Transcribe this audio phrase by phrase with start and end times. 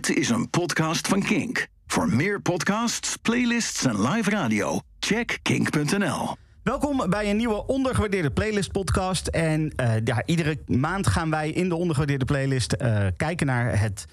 [0.00, 1.66] Dit is een podcast van Kink.
[1.86, 6.36] Voor meer podcasts, playlists en live radio, check kink.nl.
[6.62, 9.26] Welkom bij een nieuwe ondergewaardeerde playlist podcast.
[9.26, 14.06] En uh, ja, iedere maand gaan wij in de ondergewaardeerde playlist uh, kijken naar het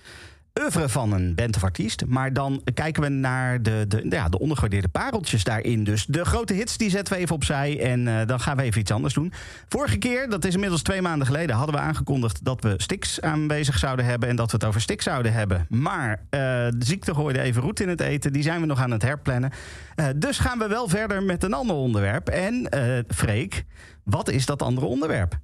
[0.62, 2.06] oeuvre van een band of artiest.
[2.06, 5.84] Maar dan kijken we naar de, de, ja, de ondergewaardeerde pareltjes daarin.
[5.84, 7.82] Dus de grote hits die zetten we even opzij.
[7.82, 9.34] En uh, dan gaan we even iets anders doen.
[9.70, 13.78] Vorige keer, dat is inmiddels twee maanden geleden, hadden we aangekondigd dat we Stix aanwezig
[13.78, 14.30] zouden hebben.
[14.30, 15.66] En dat we het over Stix zouden hebben.
[15.70, 18.34] Maar uh, de ziekte gooide even roet in het eten.
[18.34, 19.52] Die zijn we nog aan het herplannen.
[19.96, 22.30] Uh, dus gaan we wel verder met een ander onderwerp.
[22.30, 22.70] En
[23.08, 23.66] Freek,
[24.04, 25.40] wat is dat andere onderwerp?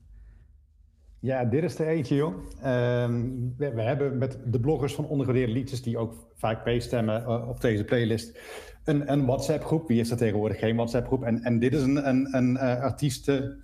[1.23, 2.33] Ja, dit is er eentje, joh.
[2.57, 2.63] Uh,
[3.57, 7.83] we, hebben met de bloggers van ondergewaardeerde liedjes, die ook vaak meestemmen uh, op deze
[7.83, 8.39] playlist,
[8.83, 9.87] een, een WhatsApp-groep.
[9.87, 11.23] Wie is er tegenwoordig geen WhatsApp-groep?
[11.23, 13.57] En, en dit is een, een, een uh, artieste,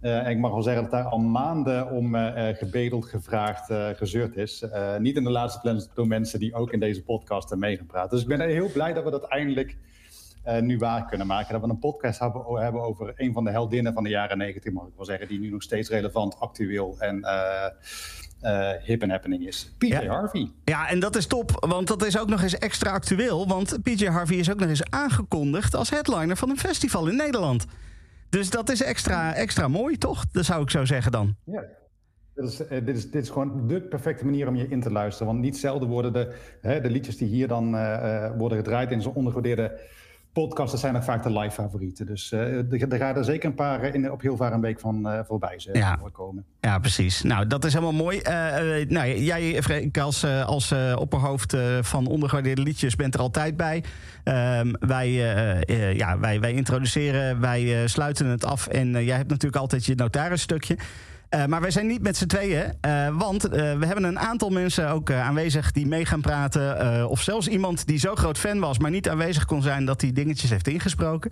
[0.00, 2.14] en ik mag wel zeggen dat daar al maanden om
[2.54, 4.64] gebedeld, gevraagd, gezeurd is.
[4.98, 8.10] niet in de laatste plaats door mensen die ook in deze podcast hebben meegepraat.
[8.10, 9.76] Dus ik ben heel blij dat we dat eindelijk
[10.46, 11.52] uh, nu waar kunnen maken.
[11.52, 14.72] Dat we een podcast hebben, hebben, over een van de heldinnen van de jaren negentig,
[14.72, 17.66] mag ik wel zeggen, die nu nog steeds relevant, actueel en uh,
[18.42, 19.74] uh, hip en happening is.
[19.78, 20.06] PJ ja.
[20.06, 20.50] Harvey.
[20.64, 23.48] Ja, en dat is top, want dat is ook nog eens extra actueel.
[23.48, 27.66] Want PJ Harvey is ook nog eens aangekondigd als headliner van een festival in Nederland.
[28.28, 30.24] Dus dat is extra, extra mooi, toch?
[30.30, 31.36] Dat zou ik zo zeggen dan.
[31.44, 31.64] Ja.
[32.34, 35.26] Dit is, dit, is, dit is gewoon de perfecte manier om je in te luisteren.
[35.26, 37.70] Want niet zelden worden de, hè, de liedjes die hier dan
[38.38, 39.80] worden gedraaid in zo'n ondergewaardeerde
[40.32, 42.06] podcasts zijn ook vaak de live favorieten.
[42.06, 45.06] Dus uh, er, gaan er zeker een paar in, op heel vaak een week van
[45.06, 45.98] uh, voorbij zijn, ja.
[46.12, 46.44] komen.
[46.60, 47.22] Ja, precies.
[47.22, 48.20] Nou, dat is helemaal mooi.
[48.88, 53.84] Nou, jij, Freek, als, als opperhoofd van ondergewaardeerde liedjes bent er altijd bij.
[54.24, 55.10] Ehm, wij,
[55.94, 58.66] ja, wij, wij introduceren, wij sluiten het af.
[58.66, 60.76] En jij hebt natuurlijk altijd je notarisstukje.
[61.34, 64.50] Uh, maar wij zijn niet met z'n tweeën, uh, want uh, we hebben een aantal
[64.50, 67.08] mensen ook aanwezig die mee gaan praten.
[67.08, 70.12] of zelfs iemand die zo groot fan was, maar niet aanwezig kon zijn dat hij
[70.12, 71.30] dingetjes heeft ingesproken.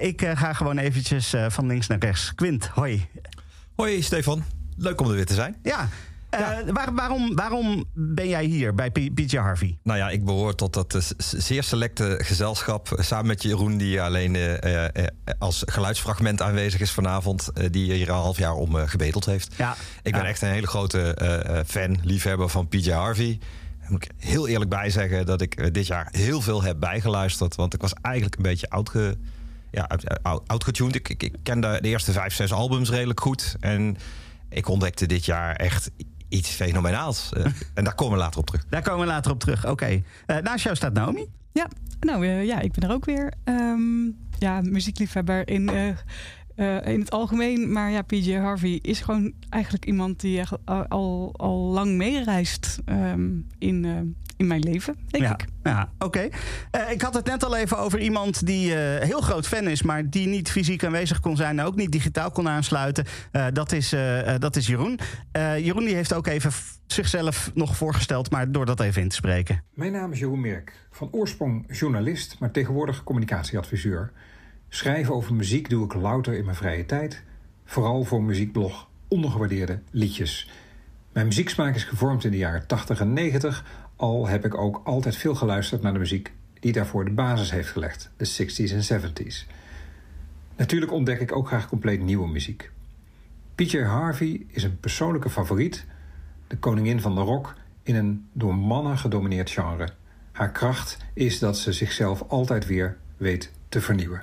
[0.00, 2.34] ik ga gewoon eventjes van links naar rechts.
[2.34, 3.06] Quint, hoi.
[3.74, 4.44] Hoi Stefan,
[4.76, 5.56] leuk om er weer te zijn.
[5.62, 5.88] Ja,
[6.30, 6.62] ja.
[6.62, 9.78] Uh, waar, waarom, waarom ben jij hier bij PJ Harvey?
[9.82, 12.88] Nou ja, ik behoor tot dat uh, zeer selecte gezelschap.
[12.98, 14.84] Samen met Jeroen, die alleen uh,
[15.38, 17.50] als geluidsfragment aanwezig is vanavond.
[17.70, 19.54] die hier al een half jaar om gebeteld heeft.
[19.56, 19.76] Ja.
[20.02, 21.16] Ik ben echt een hele grote
[21.66, 23.38] fan, liefhebber van PJ Harvey.
[23.80, 27.54] Daar moet ik heel eerlijk bij zeggen dat ik dit jaar heel veel heb bijgeluisterd.
[27.54, 28.92] Want ik was eigenlijk een beetje oud
[29.70, 29.88] ja,
[30.46, 30.94] outgetuned.
[30.94, 33.56] Ik, ik, ik kende de eerste vijf, zes albums redelijk goed.
[33.60, 33.96] En
[34.48, 35.90] ik ontdekte dit jaar echt
[36.28, 37.30] iets fenomenaals.
[37.36, 37.44] Uh,
[37.74, 38.64] en daar komen we later op terug.
[38.68, 39.72] Daar komen we later op terug, oké.
[39.72, 40.04] Okay.
[40.26, 41.26] Uh, naast jou staat Naomi.
[41.52, 41.68] Ja,
[42.00, 43.32] nou uh, ja, ik ben er ook weer.
[43.44, 45.70] Um, ja, muziekliefhebber in,
[46.84, 47.72] in het algemeen.
[47.72, 53.46] Maar ja, PJ Harvey is gewoon eigenlijk iemand die al, al, al lang meereist um,
[53.58, 53.84] in,
[54.38, 55.32] in mijn leven, denk ja.
[55.32, 55.44] ik.
[55.62, 56.04] Ja, oké.
[56.04, 56.32] Okay.
[56.86, 59.82] Uh, ik had het net al even over iemand die uh, heel groot fan is,
[59.82, 63.04] maar die niet fysiek aanwezig kon zijn en ook niet digitaal kon aansluiten.
[63.32, 63.94] Uh, dat, is,
[64.38, 64.98] dat is Jeroen.
[65.32, 66.52] Jeroen die heeft ook even
[66.86, 69.64] zichzelf nog voorgesteld, maar door dat even in te spreken.
[69.74, 70.72] Mijn naam is Jeroen Merk.
[70.90, 74.12] Van oorsprong journalist, maar tegenwoordig communicatieadviseur.
[74.68, 77.22] Schrijven over muziek doe ik louter in mijn vrije tijd.
[77.64, 80.50] Vooral voor muziekblog Ondergewaardeerde Liedjes.
[81.12, 83.64] Mijn muzieksmaak is gevormd in de jaren 80 en 90
[83.96, 87.68] al heb ik ook altijd veel geluisterd naar de muziek die daarvoor de basis heeft
[87.68, 89.46] gelegd, de 60s en 70s.
[90.56, 92.70] Natuurlijk ontdek ik ook graag compleet nieuwe muziek.
[93.54, 95.86] PJ Harvey is een persoonlijke favoriet,
[96.46, 99.88] de koningin van de rock in een door mannen gedomineerd genre.
[100.32, 104.22] Haar kracht is dat ze zichzelf altijd weer weet te vernieuwen.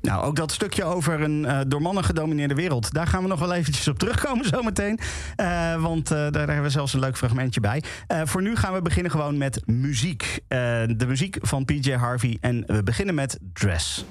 [0.00, 2.92] Nou, ook dat stukje over een uh, door mannen gedomineerde wereld.
[2.92, 4.98] Daar gaan we nog wel eventjes op terugkomen zometeen.
[5.36, 7.82] Uh, want daar, daar, hebben we zelfs een leuk fragmentje bij.
[8.24, 10.40] voor nu gaan we beginnen gewoon met muziek.
[10.48, 12.36] de muziek van PJ Harvey.
[12.40, 14.04] En we beginnen met Dress.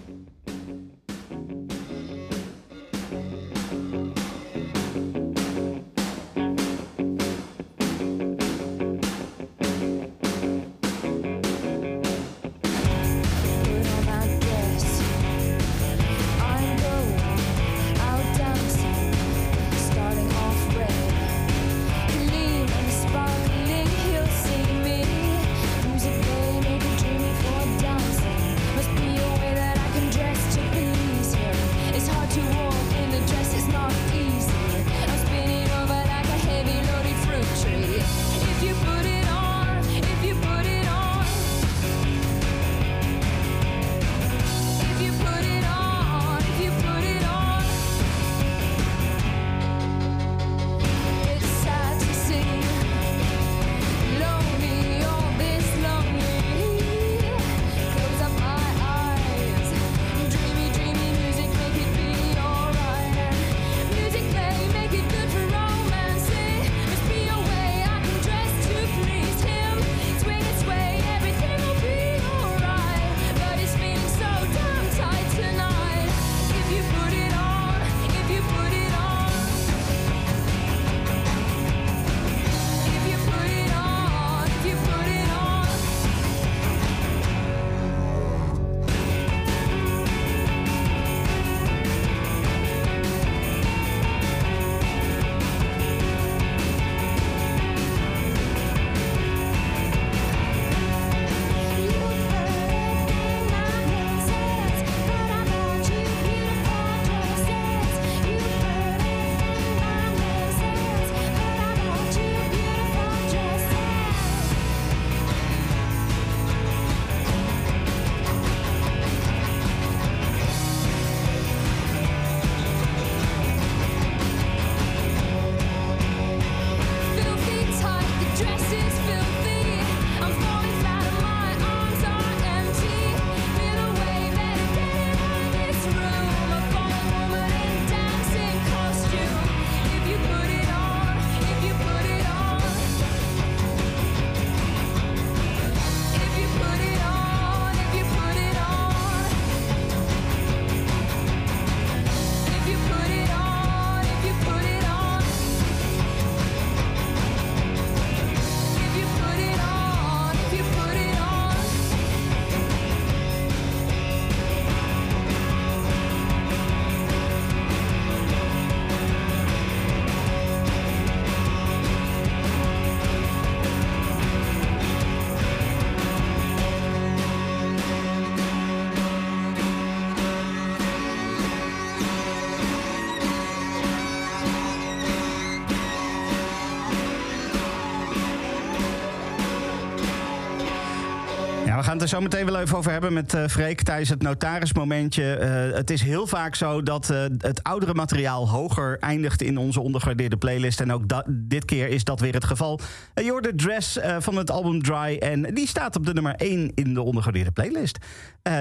[191.90, 195.40] Gaan het er zo meteen wel even over hebben met uh, Freek tijdens het notarismomentje.
[195.42, 199.82] Uh, het is heel vaak zo dat uh, het oudere materiaal hoger eindigt in onze
[199.82, 200.80] ondergewaardeerde playlist.
[200.80, 202.80] En ook dit keer is dat weer het geval.
[203.14, 206.72] je hoort de dress van het album Dry en die staat op de nummer 1
[206.76, 207.98] in de ondergewaardeerde playlist.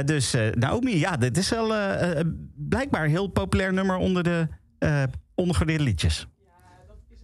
[0.05, 1.73] dus Naomi, ja, dit is wel
[2.55, 4.49] blijkbaar een heel populair nummer onder de
[5.35, 6.27] ondergewaardeerde liedjes.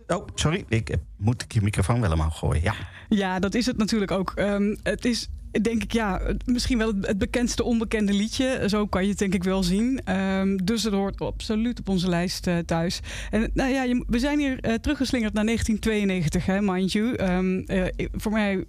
[0.06, 0.64] Oh, sorry.
[0.68, 2.62] Ik moet ik je microfoon wel omhoog gooien.
[2.62, 2.74] Ja.
[3.08, 4.32] ja, dat is het natuurlijk ook.
[4.36, 5.28] Um, het is
[5.62, 8.62] denk ik, ja, misschien wel het bekendste onbekende liedje.
[8.66, 10.12] Zo kan je het denk ik wel zien.
[10.14, 13.00] Um, dus het hoort absoluut op onze lijst uh, thuis.
[13.30, 17.22] En nou ja, we zijn hier uh, teruggeslingerd naar 1992, hè, mind you.
[17.22, 18.64] Um, uh, voor mij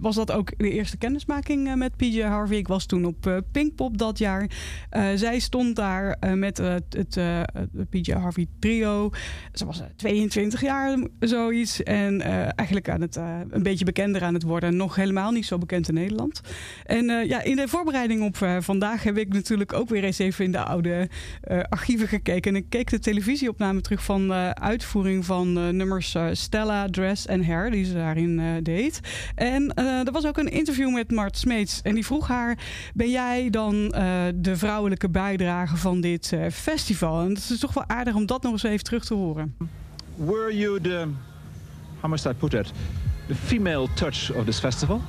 [0.00, 2.56] was dat ook de eerste kennismaking met PJ Harvey.
[2.56, 4.50] Ik was toen op Pinkpop dat jaar.
[5.14, 7.18] zij stond daar met het, het
[7.90, 9.10] PJ Harvey trio.
[9.52, 11.82] Ze was 22 jaar, zoiets.
[11.82, 12.20] En
[12.56, 13.16] eigenlijk aan het,
[13.50, 14.76] een beetje bekender aan het worden.
[14.76, 16.25] Nog helemaal niet zo bekend in Nederland.
[16.84, 20.18] En uh, ja, in de voorbereiding op uh, vandaag heb ik natuurlijk ook weer eens
[20.18, 21.08] even in de oude
[21.50, 22.50] uh, archieven gekeken.
[22.50, 27.70] En ik keek de televisieopname terug van de uitvoering van nummers Stella, Dress en Hair,
[27.70, 29.00] die ze daarin deed.
[29.34, 31.80] En er was ook een interview met Mart Smeets.
[31.82, 32.58] En die vroeg haar:
[32.94, 33.88] Ben jij dan
[34.34, 37.20] de vrouwelijke bijdrage van dit festival?
[37.20, 39.56] En het is toch wel aardig om dat nog eens even terug te horen.
[40.16, 41.08] Were you the,
[42.00, 42.72] how must I put it,
[43.28, 45.00] the female touch of this festival?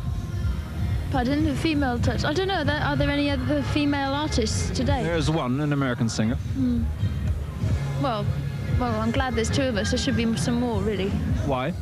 [1.12, 2.26] Pardon, the female touch.
[2.26, 2.64] I don't know.
[2.68, 5.04] Are there any other female artists today?
[5.04, 6.36] There's one, an American singer.
[6.36, 6.84] Hmm.
[8.02, 8.26] Well,
[8.80, 9.92] well, I'm glad there's two of us.
[9.92, 11.10] There should be some more, really.
[11.46, 11.74] Why?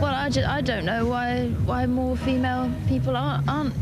[0.00, 3.74] Well, I, just, I don't know why why more female people aren't, aren't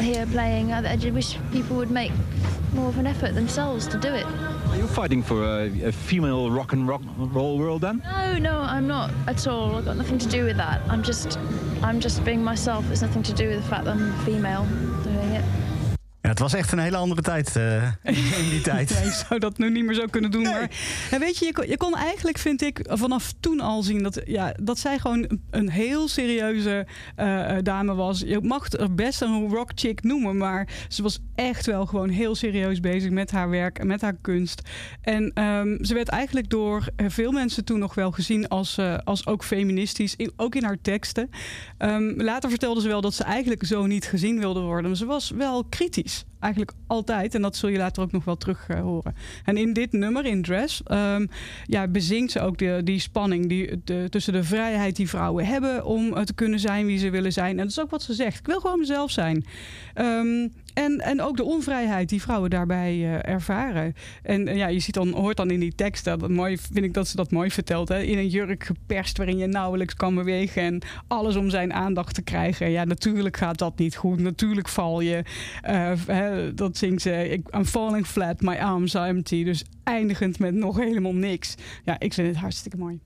[0.00, 0.72] here playing.
[0.72, 2.12] I, I wish people would make
[2.74, 4.26] more of an effort themselves to do it.
[4.26, 8.02] Are you fighting for a, a, female rock and rock roll world then?
[8.04, 9.76] No, no, I'm not at all.
[9.76, 10.80] I've got nothing to do with that.
[10.88, 11.38] I'm just,
[11.82, 12.90] I'm just being myself.
[12.90, 14.64] It's nothing to do with the fact that I'm female
[15.02, 15.44] doing it.
[16.28, 18.90] Ja, het was echt een hele andere tijd uh, in die tijd.
[18.90, 20.42] ja, je zou dat nu niet meer zo kunnen doen.
[20.42, 20.70] Maar
[21.10, 24.20] ja, weet je, je kon, je kon, eigenlijk, vind ik, vanaf toen al zien dat,
[24.26, 26.86] ja, dat zij gewoon een heel serieuze
[27.18, 28.20] uh, dame was.
[28.20, 32.34] Je mag er best een rock chick noemen, maar ze was echt wel gewoon heel
[32.34, 34.62] serieus bezig met haar werk en met haar kunst.
[35.00, 39.26] En um, ze werd eigenlijk door veel mensen toen nog wel gezien als, uh, als
[39.26, 41.30] ook feministisch, ook in haar teksten.
[41.78, 44.86] Um, later vertelde ze wel dat ze eigenlijk zo niet gezien wilde worden.
[44.90, 46.17] Maar ze was wel kritisch.
[46.40, 47.34] Eigenlijk altijd.
[47.34, 49.14] En dat zul je later ook nog wel terug uh, horen.
[49.44, 51.28] En in dit nummer, in Dress, um,
[51.64, 55.84] ja, bezingt ze ook de, die spanning die, de, tussen de vrijheid die vrouwen hebben
[55.84, 57.50] om uh, te kunnen zijn wie ze willen zijn.
[57.50, 58.38] En dat is ook wat ze zegt.
[58.38, 59.44] Ik wil gewoon mezelf zijn.
[59.94, 63.94] Um, en, en ook de onvrijheid die vrouwen daarbij uh, ervaren.
[64.22, 67.16] En ja, je ziet dan, hoort dan in die teksten, mooi, vind ik dat ze
[67.16, 67.88] dat mooi vertelt.
[67.88, 68.00] Hè?
[68.00, 72.22] In een jurk geperst waarin je nauwelijks kan bewegen en alles om zijn aandacht te
[72.22, 72.70] krijgen.
[72.70, 74.20] Ja, natuurlijk gaat dat niet goed.
[74.20, 75.24] Natuurlijk val je.
[75.68, 77.42] Uh, hè, dat zingt ze.
[77.54, 79.44] I'm falling flat, my arms are empty.
[79.44, 81.54] Dus eindigend met nog helemaal niks.
[81.84, 83.00] Ja, ik vind het hartstikke mooi.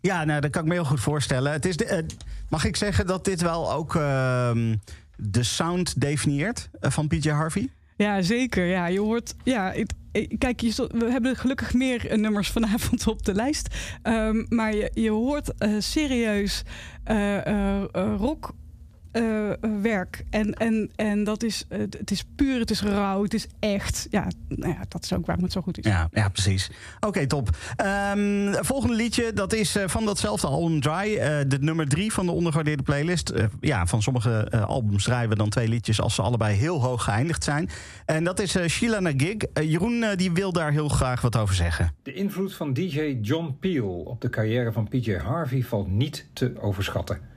[0.00, 1.52] Ja, nou, dat kan ik me heel goed voorstellen.
[1.52, 2.06] Het is de,
[2.48, 4.74] mag ik zeggen dat dit wel ook ehm,
[5.20, 7.68] de sound definieert eh, van PJ Harvey?
[7.96, 8.64] Ja, zeker.
[8.64, 9.34] Ja, je hoort.
[9.44, 9.74] Ja,
[10.38, 13.74] kijk, je, we hebben gelukkig meer eh, nummers vanavond op de lijst.
[14.02, 16.62] Um, maar je, je hoort uh, serieus
[17.10, 17.84] uh,
[18.16, 18.54] rock
[19.18, 19.50] uh,
[19.82, 20.24] werk.
[20.30, 24.06] En, en, en dat is, uh, het is puur, het is rauw, het is echt.
[24.10, 25.84] Ja, nou ja, dat is ook waarom het zo goed is.
[25.84, 26.70] Ja, ja precies.
[27.00, 27.48] Oké, top.
[28.14, 31.18] Um, volgende liedje, dat is uh, van datzelfde album Dry.
[31.48, 33.32] de nummer drie van de ondergewaardeerde playlist.
[33.60, 37.44] ja, van sommige albums draaien we dan twee liedjes als ze allebei heel hoog geëindigd
[37.44, 37.70] zijn.
[38.04, 39.36] En dat is Sheila Nagig.
[39.52, 41.94] Jeroen die wil daar heel graag wat over zeggen.
[42.02, 46.52] De invloed van DJ John Peel op de carrière van PJ Harvey valt niet te
[46.60, 47.27] overschatten.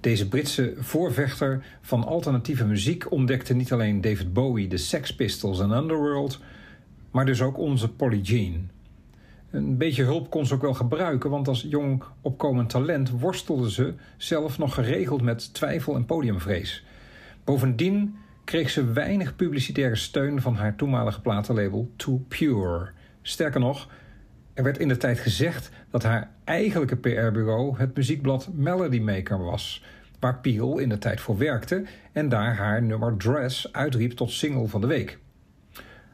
[0.00, 5.70] Deze Britse voorvechter van alternatieve muziek ontdekte niet alleen David Bowie, de Sex Pistols en
[5.70, 6.40] Underworld,
[7.10, 8.70] maar dus ook onze Polly Jean.
[9.50, 13.94] Een beetje hulp kon ze ook wel gebruiken, want als jong opkomend talent worstelde ze
[14.16, 16.84] zelf nog geregeld met twijfel en podiumvrees.
[17.44, 22.90] Bovendien kreeg ze weinig publicitaire steun van haar toenmalige platenlabel Too Pure.
[23.22, 23.88] Sterker nog,
[24.54, 29.84] er werd in de tijd gezegd dat haar eigenlijke PR-bureau het muziekblad Melody Maker was,
[30.20, 34.68] waar Peel in de tijd voor werkte en daar haar nummer Dress uitriep tot single
[34.68, 35.18] van de week.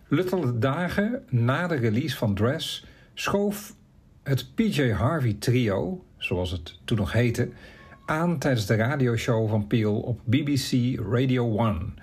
[0.08, 3.74] Luttele dagen na de release van Dress schoof
[4.22, 7.48] het PJ Harvey Trio, zoals het toen nog heette,
[8.06, 11.94] aan tijdens de radioshow van Peel op BBC Radio 1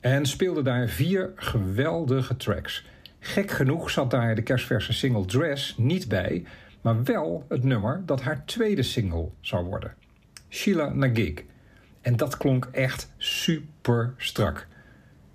[0.00, 2.84] en speelde daar vier geweldige tracks.
[3.18, 6.44] Gek genoeg zat daar de kerstverse single Dress niet bij,
[6.84, 9.94] maar wel het nummer dat haar tweede single zou worden.
[10.48, 11.42] Sheila Nagig.
[12.00, 14.66] En dat klonk echt super strak.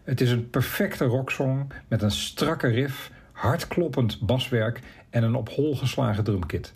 [0.03, 4.79] Het is een perfecte rocksong met een strakke riff, hardkloppend baswerk
[5.10, 6.74] en een op hol geslagen drumkit.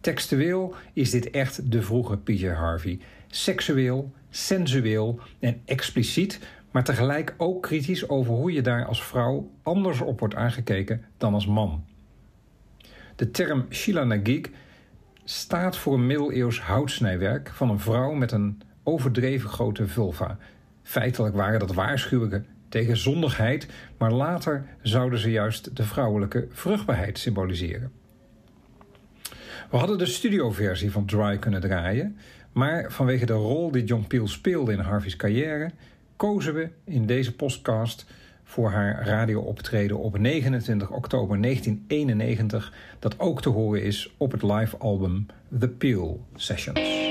[0.00, 2.98] Textueel is dit echt de vroege PJ Harvey.
[3.26, 10.00] Seksueel, sensueel en expliciet, maar tegelijk ook kritisch over hoe je daar als vrouw anders
[10.00, 11.84] op wordt aangekeken dan als man.
[13.20, 14.40] De term Shilanagig
[15.24, 20.38] staat voor een middeleeuws houtsnijwerk van een vrouw met een overdreven grote vulva.
[20.82, 23.66] Feitelijk waren dat waarschuwingen tegen zondigheid,
[23.98, 27.92] maar later zouden ze juist de vrouwelijke vruchtbaarheid symboliseren.
[29.70, 32.16] We hadden de studioversie van Dry kunnen draaien,
[32.52, 35.70] maar vanwege de rol die John Peel speelde in Harvey's carrière,
[36.16, 38.06] kozen we in deze podcast
[38.50, 44.76] voor haar radiooptreden op 29 oktober 1991, dat ook te horen is op het live
[44.76, 45.26] album
[45.58, 47.09] The Peel Sessions.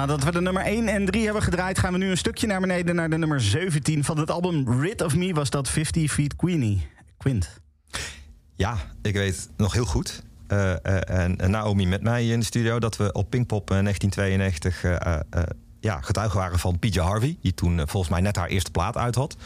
[0.00, 2.60] Nadat we de nummer 1 en 3 hebben gedraaid, gaan we nu een stukje naar
[2.60, 5.34] beneden naar de nummer 17 van het album Rid of Me.
[5.34, 6.86] Was dat 50 Feet Queenie.
[7.16, 7.60] Quint.
[8.56, 10.22] Ja, ik weet nog heel goed.
[10.46, 14.84] eh, eh, en, Naomi met mij in de studio dat we op Pinkpop eh, 1992
[14.84, 15.42] eh, eh,
[15.80, 19.14] ja, getuigen waren van PJ Harvey, die toen volgens mij net haar eerste plaat uit
[19.14, 19.36] had.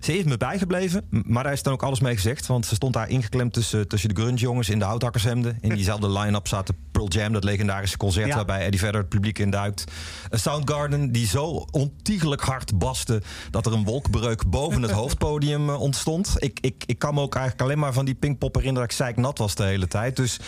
[0.00, 2.46] Ze is me bijgebleven, maar daar is dan ook alles mee gezegd.
[2.46, 5.58] Want ze stond daar ingeklemd tussen, tussen de grunge-jongens in de houthakkershemden.
[5.60, 8.34] In diezelfde line-up zaten Pearl Jam, dat legendarische concert Ja.
[8.34, 9.84] waarbij Eddie Vedder het publiek induikt.
[10.30, 15.80] Een Soundgarden die zo ontiegelijk hard baste dat er een wolkbreuk boven het hoofdpodium eh,
[15.80, 16.34] ontstond.
[16.36, 19.04] Ik, ik, ik kan me ook eigenlijk alleen maar van die Pinkpop herinneren dat ik
[19.04, 20.16] zeiknat was de hele tijd.
[20.16, 20.38] Dus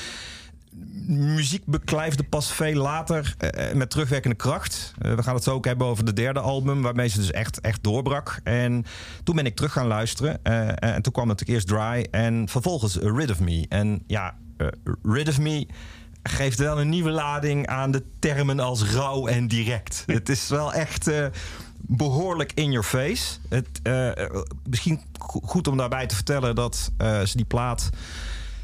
[1.07, 4.93] muziek beklijfde pas veel later eh, met terugwerkende kracht.
[4.99, 7.61] Eh, we gaan het zo ook hebben over de derde album, waarmee ze dus echt,
[7.61, 8.41] echt doorbrak.
[8.45, 8.85] En
[9.25, 10.39] toen ben ik terug gaan luisteren.
[10.43, 13.67] eh, en toen kwam natuurlijk eerst Dry en vervolgens eh, Rid of Me.
[13.69, 14.67] En ja, eh,
[15.03, 15.67] Rid of Me
[16.23, 20.03] geeft wel een nieuwe lading aan de termen als rauw en direct.
[20.07, 21.27] het is wel echt eh,
[21.81, 23.39] behoorlijk in your face.
[23.49, 27.91] Het, eh, eh, misschien go- goed om daarbij te vertellen dat eh, ze die plaat...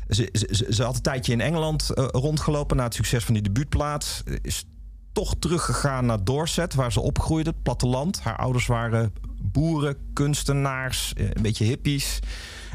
[0.08, 3.42] Ze, ze, ze- had een tijdje in Engeland eh, rondgelopen na het succes van die
[3.42, 4.22] debuutplaat.
[4.42, 4.64] Is
[5.12, 8.20] toch teruggegaan naar Dorset, waar ze opgroeide, het platteland.
[8.20, 12.18] Haar ouders waren boeren, kunstenaars, eh, een beetje hippies.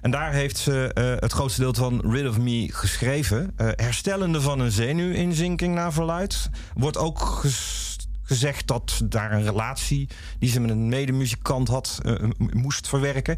[0.02, 3.54] En daar heeft ze eh, het grootste deel van Rid of Me geschreven.
[3.58, 6.50] Herstellende van een zenuwinzinking naar verluid.
[6.74, 7.44] Wordt ook
[8.24, 12.00] gezegd dat daar een relatie die ze met een medemuzikant had
[12.38, 13.38] moest verwerken.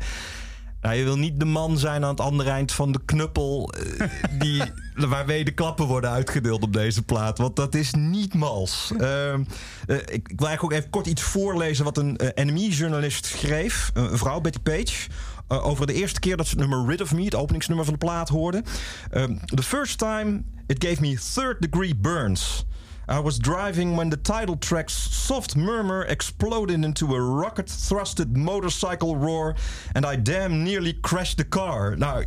[0.92, 3.74] Je wil niet de man zijn aan het andere eind van de knuppel...
[3.74, 4.08] eh,
[4.40, 4.64] die,
[5.08, 7.38] waarmee de klappen worden uitgedeeld op deze plaat.
[7.38, 8.92] Want dat is niet mals.
[8.98, 9.44] Ehm,
[9.88, 11.84] eh, ik, ik wil eigenlijk ook even kort iets voorlezen...
[11.84, 13.92] wat een eh, NME-journalist schreef.
[13.94, 15.08] Een vrouw, Betty Page...
[15.48, 17.24] over de eerste keer dat ze het nummer Rid of Me...
[17.24, 18.64] het openingsnummer van de plaat hoorde.
[19.12, 22.66] Ehm, the first time it gave me third degree burns...
[23.12, 29.16] I was driving when the title track's soft murmur exploded into a rocket thrusted motorcycle
[29.18, 29.56] roar
[29.94, 31.98] and I damn nearly crashed the car.
[31.98, 32.26] Nou,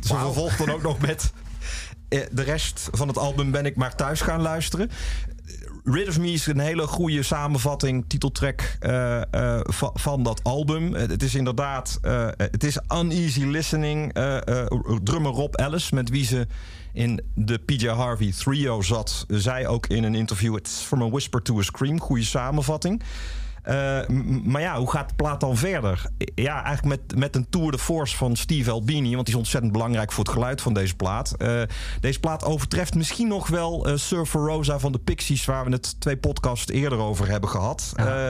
[0.00, 1.32] ze vervolgt dan ook nog met
[2.08, 4.90] eh, de rest van het album ben ik maar thuis gaan luisteren.
[5.84, 10.94] Rid of Me is een hele goede samenvatting, titeltrack eh, eh, va- van dat album.
[10.94, 11.98] Het is inderdaad,
[12.36, 14.12] het is uneasy listening.
[15.02, 16.46] Drummer Rob Ellis, met wie ze
[16.94, 21.42] in de PJ Harvey trio zat, zei ook in een interview: It's from a whisper
[21.42, 22.00] to a scream.
[22.00, 23.02] Goede samenvatting.
[23.64, 24.08] Eh,
[24.44, 26.02] maar ja, hoe gaat de plaat dan verder?
[26.34, 29.14] Ja, eigenlijk met, met een tour de force van Steve Albini.
[29.14, 31.34] Want die is ontzettend belangrijk voor het geluid van deze plaat.
[31.38, 31.62] Eh,
[32.00, 35.44] deze plaat overtreft misschien nog wel eh Surfer Rosa van de Pixies...
[35.44, 37.92] waar we het twee podcasts eerder over hebben gehad.
[37.96, 38.28] Eh,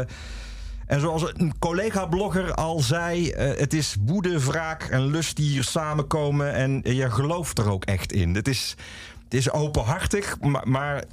[0.86, 3.30] en zoals een collega-blogger al zei...
[3.30, 6.52] eh, het is woede, wraak en lust die hier samenkomen...
[6.54, 8.34] en je gelooft er ook echt in.
[8.34, 8.76] Het is,
[9.24, 10.68] het is openhartig, maar...
[10.68, 11.04] maar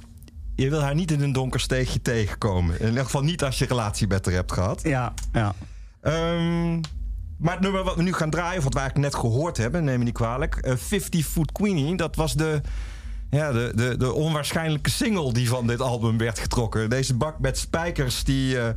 [0.56, 2.80] je wil haar niet in een donker steegje tegenkomen.
[2.80, 4.82] In ieder geval niet als je relatie met haar hebt gehad.
[4.82, 5.54] Ja, ja.
[6.00, 6.74] Ehm,
[7.36, 9.84] maar het nummer wat we nu gaan draaien, of wat we eigenlijk net gehoord hebben,
[9.84, 10.56] neem me niet kwalijk.
[10.56, 12.60] eh, 50 Foot Queenie, dat was de,
[13.30, 16.90] ja, de, de, de onwaarschijnlijke single die van dit album werd getrokken.
[16.90, 18.68] Deze bak met spijkers, die eh,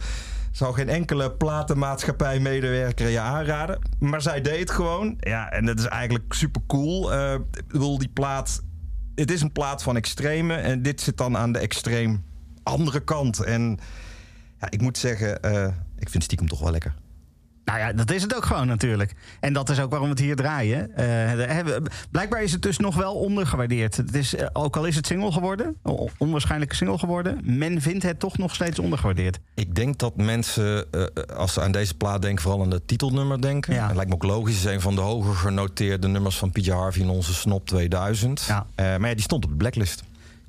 [0.55, 3.79] zou geen enkele platenmaatschappij medewerker je aanraden.
[3.99, 5.17] Maar zij deed het gewoon.
[5.19, 7.13] Ja, en dat is eigenlijk super cool.
[7.33, 8.61] ik bedoel, die plaat.
[9.15, 10.55] Het is een plaat van extreme.
[10.55, 12.23] En dit zit dan aan de extreem
[12.63, 13.43] andere kant.
[13.43, 13.79] En
[14.59, 16.93] ja, ik moet zeggen, eh, ik vind stiekem toch wel lekker.
[17.65, 19.13] Nou ja, dat is het ook gewoon natuurlijk.
[19.39, 20.95] En dat is ook waarom we het hier draaien.
[20.95, 21.65] Eh,
[22.11, 23.97] blijkbaar is het dus nog wel ondergewaardeerd.
[23.97, 25.75] Het is, eh, ook al is het single geworden,
[26.17, 29.39] onwaarschijnlijke single geworden, men vindt het toch nog steeds ondergewaardeerd.
[29.53, 31.03] Ik denk dat mensen, eh,
[31.35, 33.73] als ze aan deze plaat denken, vooral aan het titelnummer denken.
[33.73, 33.85] Ja.
[33.85, 34.55] Het lijkt me ook logisch.
[34.55, 38.43] Het is een van de hoger genoteerde nummers van PJ Harvey in onze Snop 2000.
[38.47, 38.65] Ja.
[38.75, 40.03] Eh, maar ja, die stond op de blacklist.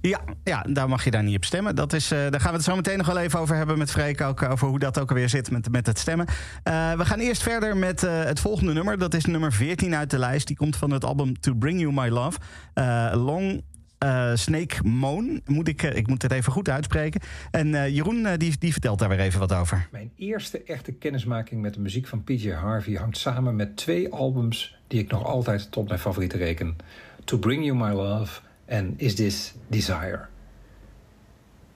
[0.08, 1.74] Ja, ja, daar mag je daar niet op stemmen.
[1.74, 3.90] Dat is, eh, daar gaan we het zo meteen nog wel even over hebben met
[3.90, 4.20] Freek.
[4.20, 6.26] Ook over hoe dat ook alweer zit met, met het stemmen.
[6.62, 8.98] Eh, we gaan eerst verder met eh, het volgende nummer.
[8.98, 10.46] Dat is nummer 14 uit de lijst.
[10.46, 12.38] Die komt van het album To Bring You My Love.
[12.74, 13.62] Eh, Long
[13.98, 15.40] eh, Snake Moan.
[15.44, 17.20] Moet ik, eh, ik moet het even goed uitspreken.
[17.50, 19.88] En eh, Jeroen eh, die, die vertelt daar weer even wat over.
[19.90, 24.76] Mijn eerste echte kennismaking met de muziek van PJ Harvey hangt samen met twee albums
[24.86, 26.76] die ik nog altijd tot mijn favorieten reken:
[27.24, 30.20] To Bring You My Love en Is This Desire.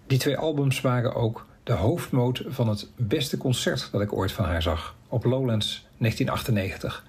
[0.06, 4.44] Die twee albums waren ook de hoofdmoot van het beste concert dat ik ooit van
[4.44, 7.04] haar zag op Lowlands 1998.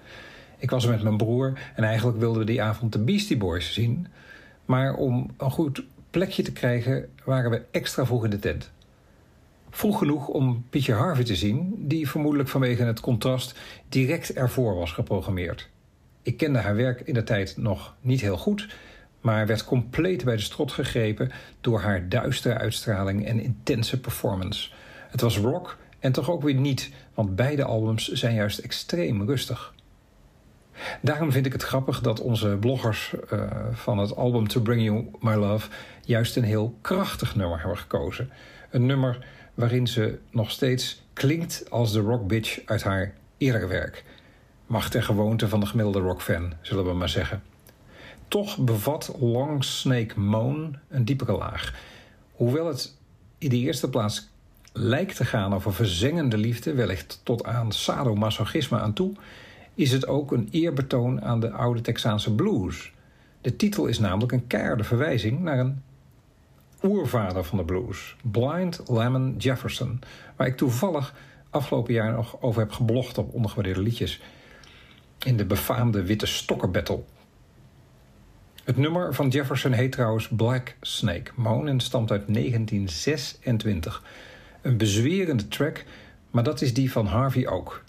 [0.58, 3.72] Ik was er met mijn broer en eigenlijk wilden we die avond de Beastie Boys
[3.72, 4.06] zien.
[4.64, 8.70] Maar om een goed plekje te krijgen waren we extra vroeg in de tent.
[9.70, 13.54] Vroeg genoeg om Pietje Harvey te zien, die vermoedelijk vanwege het contrast
[13.88, 15.68] direct ervoor was geprogrammeerd.
[16.22, 18.74] Ik kende haar werk in de tijd nog niet heel goed,
[19.22, 21.30] maar werd compleet bij de strot gegrepen
[21.60, 24.70] door haar duistere uitstraling en intense performance.
[25.08, 29.74] Het was rock en toch ook weer niet, want beide albums zijn juist extreem rustig.
[31.00, 35.06] Daarom vind ik het grappig dat onze bloggers eh, van het album To Bring You
[35.20, 35.68] My Love
[36.04, 38.30] juist een heel krachtig nummer hebben gekozen.
[38.70, 44.04] Een nummer waarin ze nog steeds klinkt als de rock bitch uit haar eerdere werk.
[44.66, 47.42] Macht en gewoonte van de gemiddelde rockfan, zullen we maar zeggen.
[48.32, 51.74] Toch bevat Long Snake Moan een diepere laag.
[52.32, 52.96] Hoewel het
[53.38, 54.28] in de eerste plaats
[54.72, 59.12] lijkt te gaan over verzengende liefde, wellicht tot aan sadomasochisme aan toe,
[59.74, 62.92] is het ook een eerbetoon aan de oude Texaanse blues.
[63.40, 65.82] De titel is namelijk een keiharde verwijzing naar een
[66.82, 70.00] oervader van de blues, Blind Lemon Jefferson,
[70.36, 71.14] waar ik toevallig
[71.50, 74.20] afgelopen jaar nog over heb geblogd op ondergewaardeerde liedjes
[75.24, 77.02] in de befaamde Witte Stokken Battle.
[78.64, 84.02] Het nummer van Jefferson heet trouwens Black Snake Moan stamt uit 1926.
[84.60, 85.84] Een bezwerende track,
[86.30, 87.84] maar dat is die van Harvey ook.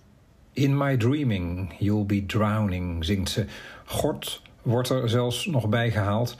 [0.54, 3.46] In my dreaming, you'll be drowning, zingt ze.
[3.86, 6.38] God wordt er zelfs nog bij gehaald,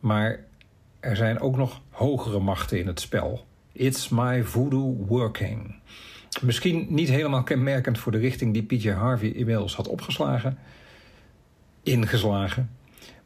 [0.00, 0.44] maar
[1.00, 3.46] er zijn ook nog hogere machten in het spel.
[3.72, 5.74] It's my voodoo working.
[6.42, 10.58] Misschien niet helemaal kenmerkend voor de richting die PJ Harvey inmiddels had opgeslagen,
[11.82, 12.70] ingeslagen,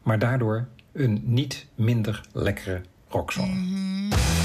[0.03, 2.81] maar daardoor een niet minder lekkere.
[3.09, 4.40] Dark you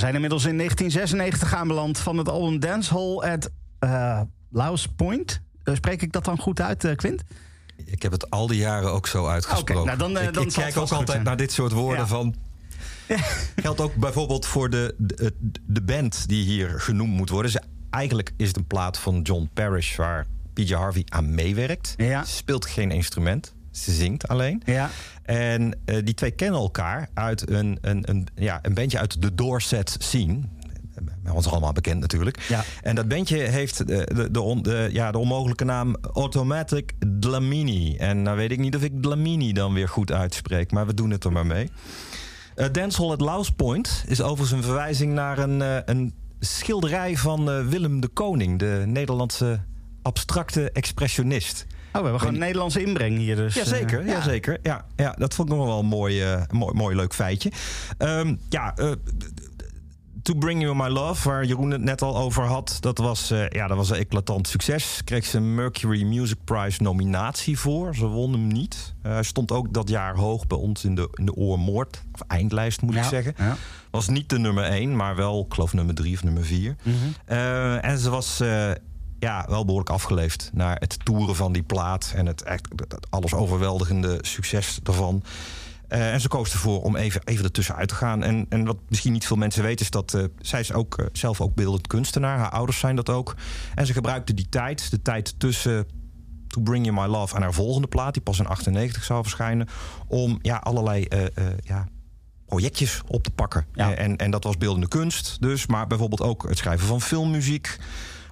[0.00, 3.50] zijn inmiddels in 1996 aanbeland van het album Dancehall at
[3.84, 5.40] uh, Laos Point.
[5.62, 7.22] Eh, spreek ik dat dan goed uit, eh, Quint?
[7.84, 9.86] Ik heb het al die jaren ook zo uitgesproken.
[9.86, 11.22] Nou dan, eh, ik dan ik zal kijk ook altijd zijn.
[11.22, 12.06] naar dit soort woorden Ja.
[12.06, 12.34] van...
[13.56, 15.34] Geldt ook bijvoorbeeld voor de, de,
[15.66, 17.50] de band die hier genoemd moet worden.
[17.50, 21.94] Ze- Eigenlijk is het een plaat van John Parrish waar PJ Harvey aan meewerkt.
[21.96, 22.24] Ja.
[22.24, 24.62] Speelt geen instrument, ze zingt alleen.
[24.64, 24.90] Ja.
[25.22, 29.34] En eh, die twee kennen elkaar uit een, een, een, ja, een bandje uit de
[29.34, 30.38] Dorset scene.
[31.22, 32.40] Bij ons allemaal bekend natuurlijk.
[32.48, 32.64] Ja.
[32.82, 37.96] En dat bandje heeft de, de, de, on- de- ja, de onmogelijke naam Automatic Dlamini.
[37.96, 41.10] En nou weet ik niet of ik Dlamini dan weer goed uitspreek, maar we doen
[41.10, 41.70] het er maar mee.
[42.54, 47.50] Eh Dancehall at Laos Point is overigens een verwijzing naar een, eh, een schilderij van
[47.50, 49.60] eh, Willem de Koning, de Nederlandse
[50.02, 51.66] abstracte expressionist.
[51.92, 53.54] Oh, we hebben gewoon een Nederlandse inbreng hier dus.
[53.54, 54.20] Jazeker, eh, ja.
[54.20, 54.58] zeker.
[54.62, 57.52] Ja, ja, dat vond ik nog wel een mooi, eh, mooi, mooi leuk feitje.
[57.98, 58.90] Ehm, ja, eh,
[60.22, 62.76] To Bring You My Love, waar Jeroen het net al over had...
[62.80, 65.00] dat was, ja, dat was een eclatant succes.
[65.04, 67.94] Kreeg ze een Mercury Music Prize nominatie voor.
[67.94, 68.94] Ze won hem niet.
[69.02, 72.02] Hij stond ook dat jaar hoog bij ons in de, in de oormoord.
[72.14, 73.34] Of eindlijst, moet ik zeggen.
[73.38, 73.56] ja.
[73.90, 76.76] Was niet de nummer één, maar wel, ik geloof, nummer drie of nummer vier.
[76.82, 77.34] Mhm.
[77.80, 78.40] En ze was
[79.20, 83.34] ja, wel behoorlijk afgeleefd naar het toeren van die plaat en het echt het alles
[83.34, 85.22] overweldigende succes daarvan.
[85.90, 88.22] Eh, en ze koos ervoor om even, even ertussenuit te gaan.
[88.22, 91.06] En, en wat misschien niet veel mensen weten, is dat eh, zij is ook, eh,
[91.12, 92.38] zelf ook beeldend kunstenaar.
[92.38, 93.36] Haar ouders zijn dat ook.
[93.74, 95.86] En ze gebruikte die tijd, de tijd tussen
[96.46, 99.68] To Bring You My Love en haar volgende plaat, die pas in 98 zou verschijnen,
[100.06, 101.06] om ja, allerlei
[101.60, 101.88] ja,
[102.46, 103.66] projectjes op te pakken.
[103.72, 103.94] Ja.
[103.94, 107.78] En, en dat was beeldende kunst dus, maar bijvoorbeeld ook het schrijven van filmmuziek.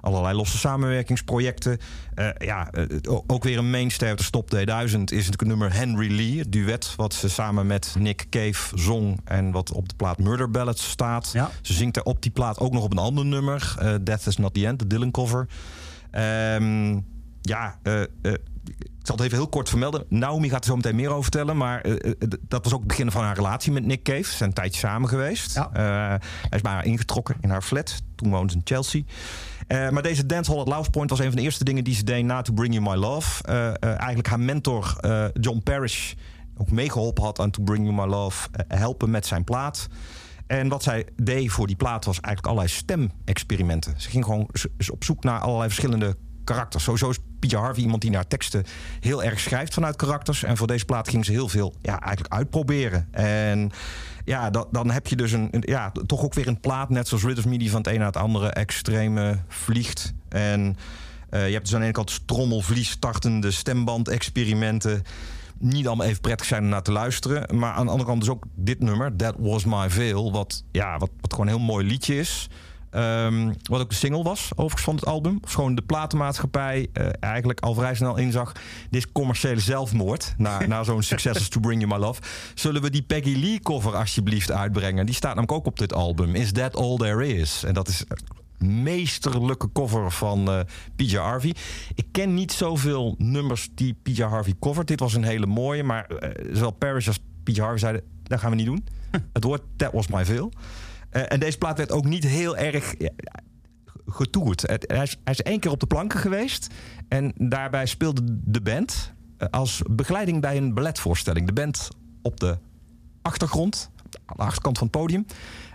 [0.00, 1.78] Allerlei losse samenwerkingsprojecten.
[2.14, 2.84] Eh, ja, eh,
[3.26, 6.38] ook weer een mainstay uit de Stop 2000 is het nummer Henry Lee.
[6.38, 9.20] Het duet wat ze samen met Nick Cave zong...
[9.24, 11.30] en wat op de plaat Murder Ballads staat.
[11.32, 11.50] Ja.
[11.62, 13.74] Ze zingt er op die plaat ook nog op een ander nummer.
[13.78, 15.46] eh, Death is not the end, de Dylan cover.
[16.10, 16.98] Ehm,
[17.40, 20.04] ja, ik zal het even heel kort vermelden.
[20.08, 21.56] Naomi gaat er zo meteen meer over vertellen.
[21.56, 21.82] Maar
[22.48, 24.22] dat was ook het begin van haar relatie met Nick Cave.
[24.22, 25.54] Ze zijn een tijdje samen geweest.
[25.54, 25.70] Ja.
[25.72, 26.18] Hij
[26.50, 28.02] is bij haar ingetrokken in haar flat.
[28.14, 29.02] Toen woonde ze in Chelsea.
[29.68, 32.04] Eh, maar deze dancehall at Lounge Point was een van de eerste dingen die ze
[32.04, 33.44] deed na To Bring You My Love.
[33.44, 34.96] Eh, eh, eigenlijk haar mentor
[35.40, 36.12] John Parrish
[36.56, 38.48] ook meegeholpen had aan To Bring You My Love.
[38.68, 39.88] helpen met zijn plaat.
[40.46, 44.00] En wat zij deed voor die plaat was eigenlijk allerlei stemexperimenten.
[44.00, 44.48] Ze ging gewoon
[44.90, 46.16] op zoek naar allerlei verschillende
[46.48, 46.84] karakters.
[46.84, 48.64] Sowieso is PJ Harvey iemand die naar teksten
[49.00, 50.42] heel erg schrijft vanuit karakters.
[50.42, 53.08] En voor deze plaat ging ze heel veel ja, eigenlijk uitproberen.
[53.10, 53.70] En
[54.24, 57.24] ja, dat, dan heb je dus een, ja, toch ook weer een plaat, net zoals
[57.24, 60.12] Rid of Me, die van het een naar het andere extreme vliegt.
[60.28, 60.76] En
[61.30, 65.02] eh, je hebt dus aan de ene kant strommelvlies startende stemband-experimenten.
[65.58, 67.56] Niet allemaal even prettig zijn om naar te luisteren.
[67.58, 70.32] Maar aan de andere kant dus ook dit nummer, That Was My Veil.
[70.32, 72.48] Wat, ja, wat, wat gewoon een heel mooi liedje is.
[72.90, 75.38] Ehm, wat ook de single was, overigens, van het album.
[75.44, 78.52] Of gewoon de platenmaatschappij eh, eigenlijk al vrij snel inzag...
[78.90, 82.20] dit is commerciële zelfmoord, na, na zo'n succes als To Bring You My Love.
[82.54, 85.06] Zullen we die Peggy Lee cover alsjeblieft uitbrengen?
[85.06, 86.34] Die staat namelijk ook op dit album.
[86.34, 87.64] Is That All There Is?
[87.64, 88.04] En dat is
[88.58, 90.60] een meesterlijke cover van eh
[90.96, 91.54] PJ Harvey.
[91.94, 94.86] Ik ken niet zoveel nummers die PJ Harvey covert.
[94.86, 98.02] Dit was een hele mooie, maar eh, zowel Parrish als PJ Harvey zeiden...
[98.22, 98.86] dat gaan we niet doen.
[99.32, 100.52] Het woord That Was My Veil.
[101.10, 102.94] En deze plaat werd ook niet heel erg
[104.06, 104.62] getoerd.
[104.66, 106.66] Hij, is, hij is één keer op de planken geweest.
[107.08, 111.46] En daarbij speelde de band eh, als begeleiding bij een balletvoorstelling.
[111.46, 111.88] De band
[112.22, 112.58] op de
[113.22, 113.90] achtergrond,
[114.26, 115.26] aan de achterkant van het podium.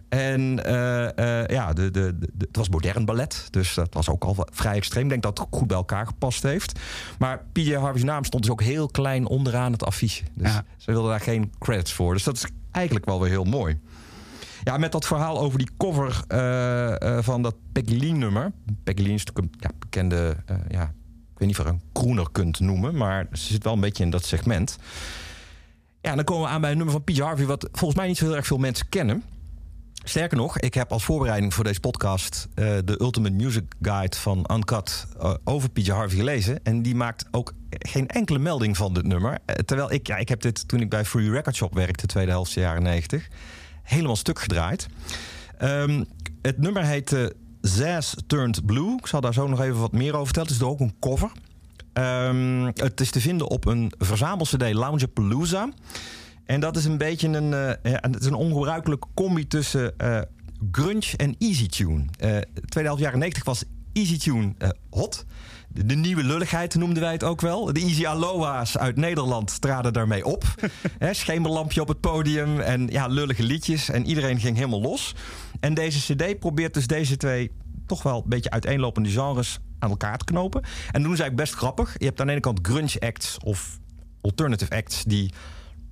[0.09, 3.47] En eh, eh, ja, de, de, de- het was modern ballet.
[3.51, 5.03] Dus dat was ook al vrij extreem.
[5.03, 6.79] Ik denk dat het goed bij elkaar gepast heeft.
[7.19, 10.23] Maar PJ Harvey's naam stond dus ook heel klein onderaan het affiche.
[10.33, 10.65] Dus Ja.
[10.77, 12.13] ze wilden daar geen credits voor.
[12.13, 13.79] Dus dat is eigenlijk wel weer heel mooi.
[14.63, 18.51] Ja, met dat verhaal over die cover eh, eh, van dat Peggy Lee nummer.
[18.83, 20.83] Peggy is natuurlijk een bekende, eh, ja,
[21.33, 24.03] ik weet niet of je een crooner kunt noemen, maar ze zit wel een beetje
[24.03, 24.77] in dat segment.
[26.01, 28.17] Ja, dan komen we aan bij een nummer van PJ Harvey, wat volgens mij niet
[28.17, 29.23] zo heel erg veel mensen kennen.
[30.05, 35.07] Sterker nog, ik heb als voorbereiding voor deze podcast de Ultimate Music Guide van Uncut
[35.43, 36.63] over PJ Harvey gelezen.
[36.63, 39.39] En die maakt ook geen enkele melding van dit nummer.
[39.65, 42.51] Terwijl ik, ja, ik heb dit toen ik bij Free Record Shop werkte, tweede helft
[42.51, 43.27] jaren 90,
[43.83, 44.87] helemaal stuk gedraaid.
[45.57, 46.03] Ehm,
[46.41, 47.25] het nummer heet eh,
[47.61, 48.97] Zaz Turned Blue.
[48.97, 50.49] Ik zal daar zo nog even wat meer over vertellen.
[50.49, 51.31] Het is ook een cover.
[51.93, 55.69] Ehm, het is te vinden op een verzamel-cd Loungepalooza.
[56.45, 57.49] En dat is een beetje een,
[57.83, 60.21] ja, het is een ongebruikelijke combi tussen eh,
[60.71, 62.05] grunge en easy tune.
[62.17, 63.63] Eh tweede helft jaren 90 was
[63.93, 64.53] easy tune
[64.89, 65.25] hot.
[65.73, 67.73] De, nieuwe lulligheid noemden wij het ook wel.
[67.73, 70.43] De Easy Aloha's uit Nederland traden daarmee op.
[70.99, 73.89] Hè, schemerlampje op het podium en ja, lullige liedjes.
[73.89, 75.15] En iedereen ging helemaal los.
[75.59, 77.51] En deze cd probeert dus deze twee
[77.85, 80.61] toch wel een beetje uiteenlopende genres aan elkaar te knopen.
[80.63, 81.95] En dat doen ze eigenlijk best grappig.
[81.97, 83.79] Je hebt aan de ene kant grunge acts of
[84.21, 85.33] alternative acts die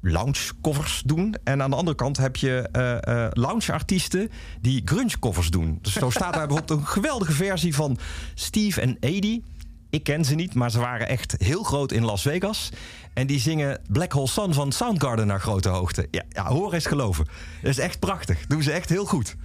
[0.02, 1.36] lounge covers doen.
[1.44, 4.30] En aan de andere kant heb je eh, lounge artiesten
[4.62, 5.80] die grunge covers doen.
[5.82, 7.98] Dus zo staat daar bijvoorbeeld een geweldige versie van
[8.34, 9.44] Steve en Eddie.
[9.92, 12.70] Ik ken ze niet, maar ze waren echt heel groot in Las Vegas.
[13.14, 16.08] En die zingen Black Hole Sun van Soundgarden naar grote hoogte.
[16.12, 17.26] Ja, hoor eens geloven.
[17.62, 18.48] Dat is echt prachtig.
[18.48, 19.36] Doen ze echt heel goed.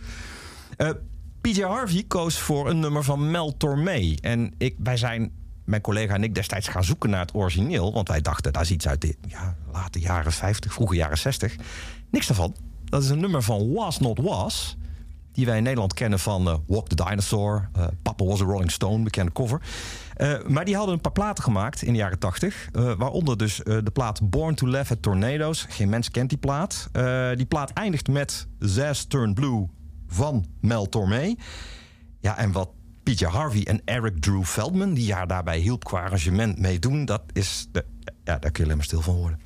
[0.76, 0.90] Eh,
[1.40, 4.14] PJ Harvey koos voor een nummer van Mel Tormé.
[4.20, 5.32] En ik, wij zijn,
[5.64, 7.92] mijn collega en ik, destijds gaan zoeken naar het origineel.
[7.92, 11.56] Want wij dachten, dat is iets uit de ja, late jaren 50, vroege jaren 60.
[12.10, 12.56] Niks daarvan.
[12.84, 14.76] Dat is een nummer van Was Not Was.
[15.32, 17.68] Die wij in Nederland kennen van eh, Walk the Dinosaur.
[17.72, 19.60] eh, Papa Was a Rolling Stone, bekende cover.
[20.16, 22.68] Eh, maar die hadden een paar platen gemaakt in de jaren 80.
[22.72, 25.66] eh, waaronder dus eh, de plaat Born to Laugh at Tornadoes.
[25.68, 26.88] Geen mens kent die plaat.
[27.36, 29.68] Die plaat eindigt met Zaz Turned Blue
[30.06, 31.34] van Mel Tormé.
[32.20, 32.70] Ja, en wat
[33.02, 37.68] PJ Harvey en Eric Drew Feldman, die jaar daarbij hielp qua arrangement meedoen, dat is.
[37.72, 37.84] De,
[38.24, 39.40] ja, daar kun je alleen maar stil van worden.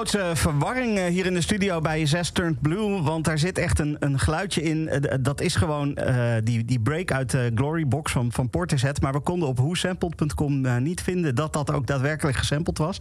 [0.00, 3.02] Grootste verwarring eh, hier in de studio bij Zes Turned Blue.
[3.02, 4.88] Want daar zit echt een, een geluidje in.
[4.88, 8.50] Eh, d- dat is gewoon eh, die, die break uit de Glory Box van, van
[8.50, 9.00] Portishead.
[9.00, 12.98] Maar we konden op whosampled.com eh, niet vinden dat dat ook daadwerkelijk gesampled was.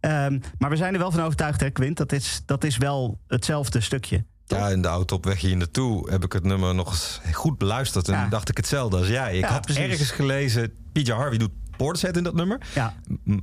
[0.00, 1.96] Ehm, maar we zijn er wel van overtuigd, hè, Quint.
[1.96, 4.24] Dat is, dat is wel hetzelfde stukje.
[4.46, 7.58] Ja, in de auto op weg hier naartoe heb ik het nummer nog eens goed
[7.58, 8.08] beluisterd.
[8.08, 8.28] En Ja.
[8.28, 9.34] dacht ik hetzelfde als jij.
[9.36, 9.82] Ik Ja, had precies.
[9.82, 12.58] ergens gelezen, PJ Harvey doet Portishead in dat nummer.
[12.74, 12.94] Ja.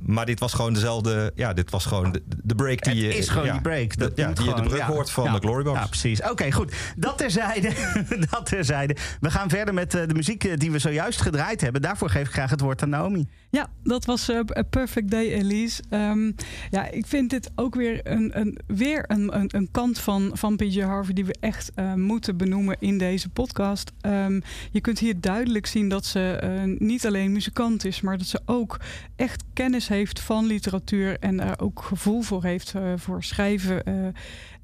[0.02, 1.32] Maar dit was gewoon dezelfde.
[1.34, 3.18] Ja, dit was gewoon de, de break die Het je.
[3.18, 3.96] is gewoon ja, die break.
[3.96, 4.86] de- ja, moet die je de brug ja.
[4.86, 5.32] hoort van Ja.
[5.32, 5.78] de Glorybox.
[5.78, 6.22] Ja, precies.
[6.22, 6.74] Oké, goed.
[6.96, 7.70] Dat terzijde.
[8.30, 8.96] dat terzijde.
[9.20, 11.82] We gaan verder met eh, de muziek eh, die we zojuist gedraaid hebben.
[11.82, 13.26] Daarvoor geef ik graag het woord aan Naomi.
[13.50, 15.82] Ja, dat was eh, A Perfect Day, Elise.
[15.90, 16.30] Ehm,
[16.70, 20.56] ja, ik vind dit ook weer een, een, weer een, een, een kant van, van
[20.56, 23.92] PJ Harvey die we echt eh, moeten benoemen in deze podcast.
[24.00, 28.40] Ehm, je kunt hier duidelijk zien dat ze eh, niet alleen muzikant is, maar dat
[28.42, 28.80] ze ook
[29.16, 33.84] echt kennis heeft van literatuur en er ook gevoel voor heeft eh, voor schrijven.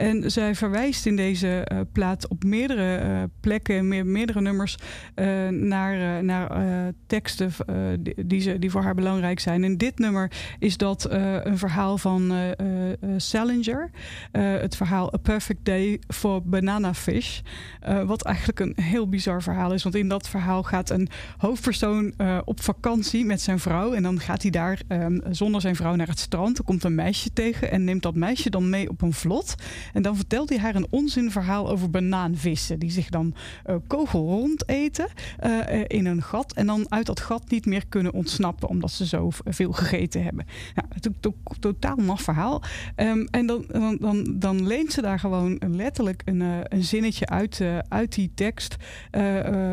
[0.00, 4.76] En zij verwijst in deze eh, plaat op meerdere eh, plekken, meer, meerdere nummers,
[5.14, 6.48] eh, naar, naar
[7.06, 7.52] teksten
[8.00, 9.64] die, die, ze, die voor haar belangrijk zijn.
[9.64, 12.32] En dit nummer is dat een verhaal van
[13.16, 13.90] Salinger.
[14.32, 17.40] Het verhaal A Perfect Day for Banana Fish.
[18.06, 19.82] Wat eigenlijk een heel bizar verhaal is.
[19.82, 23.92] Want in dat verhaal gaat een hoofdpersoon op vakantie met zijn vrouw.
[23.92, 26.58] En dan gaat hij daar ehm, zonder zijn vrouw naar het strand.
[26.58, 29.54] Er komt een meisje tegen en neemt dat meisje dan mee op een vlot.
[29.92, 32.78] En dan vertelt hij haar een onzinverhaal over banaanvissen.
[32.78, 33.34] Die zich dan
[33.64, 36.52] eh, kogelrond eten eh, eh, in een gat.
[36.52, 38.68] En dan uit dat gat niet meer kunnen ontsnappen.
[38.68, 40.46] Omdat ze zo veel gegeten hebben.
[40.74, 42.62] Een to- totaal maf verhaal.
[42.94, 47.62] Ehm, en dan, dan, dan, dan leent ze daar gewoon letterlijk een, een zinnetje uit,
[47.88, 48.76] uit die tekst.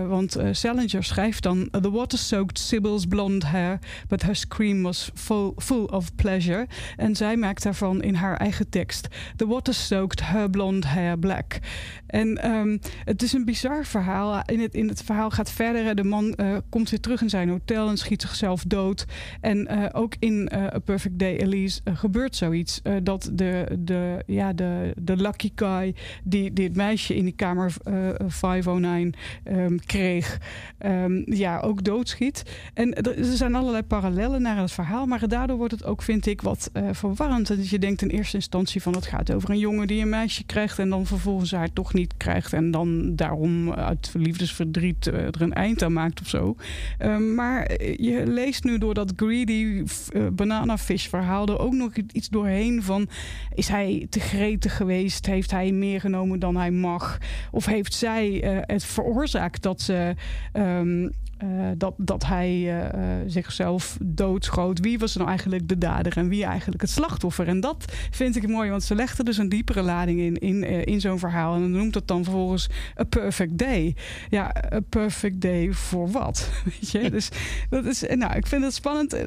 [0.08, 1.70] Want Salinger schrijft dan...
[1.82, 3.80] The water-soaked Sybil's blonde hair...
[4.08, 6.68] but her scream was full, full of pleasure.
[6.98, 9.08] En zij maakt daarvan in haar eigen tekst...
[9.36, 11.62] The water-soaked her blonde hair black.
[12.08, 14.42] En ehm, het is een bizar verhaal.
[14.46, 15.96] In het, in het verhaal gaat verder.
[15.96, 19.06] De man eh, komt weer terug in zijn hotel en schiet zichzelf dood.
[19.42, 22.82] En eh, ook in eh, A Perfect Day, Elise, gebeurt zoiets.
[23.04, 27.74] dat de, de, ja, de, de lucky guy die, die het meisje in die kamer
[27.84, 27.94] eh,
[28.28, 30.40] 509 ehm, kreeg,
[30.78, 32.44] ehm, ja, ook doodschiet.
[32.74, 35.06] En er, zijn allerlei parallellen naar het verhaal.
[35.06, 37.48] Maar daardoor wordt het ook, vind ik, wat verwarrend.
[37.48, 40.44] Dat je denkt in eerste instantie van het gaat over een jongen die een meisje
[40.44, 42.54] krijgt en dan vervolgens haar toch niet krijgt.
[42.54, 46.56] En dan daarom uit liefdesverdriet eh, er een eind aan maakt of zo.
[46.98, 51.74] Ehm, maar eh, je leest nu door dat greedy eh, banana fish verhaal er ook
[51.74, 53.08] nog iets doorheen van
[53.54, 55.26] is hij te gretig geweest?
[55.26, 57.18] Heeft hij meer genomen dan hij mag?
[57.52, 58.26] Of heeft zij
[58.66, 60.16] het veroorzaakt dat ze
[60.52, 61.08] ehm,
[61.38, 64.80] eh, dat, dat hij eh, eh, zichzelf doodschoot.
[64.80, 67.48] Wie was nou eigenlijk de dader en wie eigenlijk het slachtoffer?
[67.48, 70.86] En dat vind ik mooi, want ze legt er dus een diepere lading in, in,
[70.86, 71.56] in zo'n verhaal.
[71.56, 72.70] En dan noemt het dan vervolgens
[73.00, 73.96] A Perfect Day.
[74.30, 76.50] Ja, A Perfect Day voor wat?
[76.66, 77.10] Weet je?
[77.18, 77.30] Dus
[77.70, 79.26] dat is, nou, ik vind het spannend.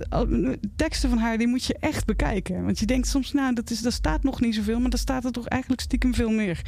[0.76, 2.64] Teksten van haar, die moet je echt bekijken.
[2.64, 5.24] Want je denkt soms, nou, dat is, daar staat nog niet zoveel, maar daar staat
[5.24, 6.62] er toch eigenlijk stiekem veel meer.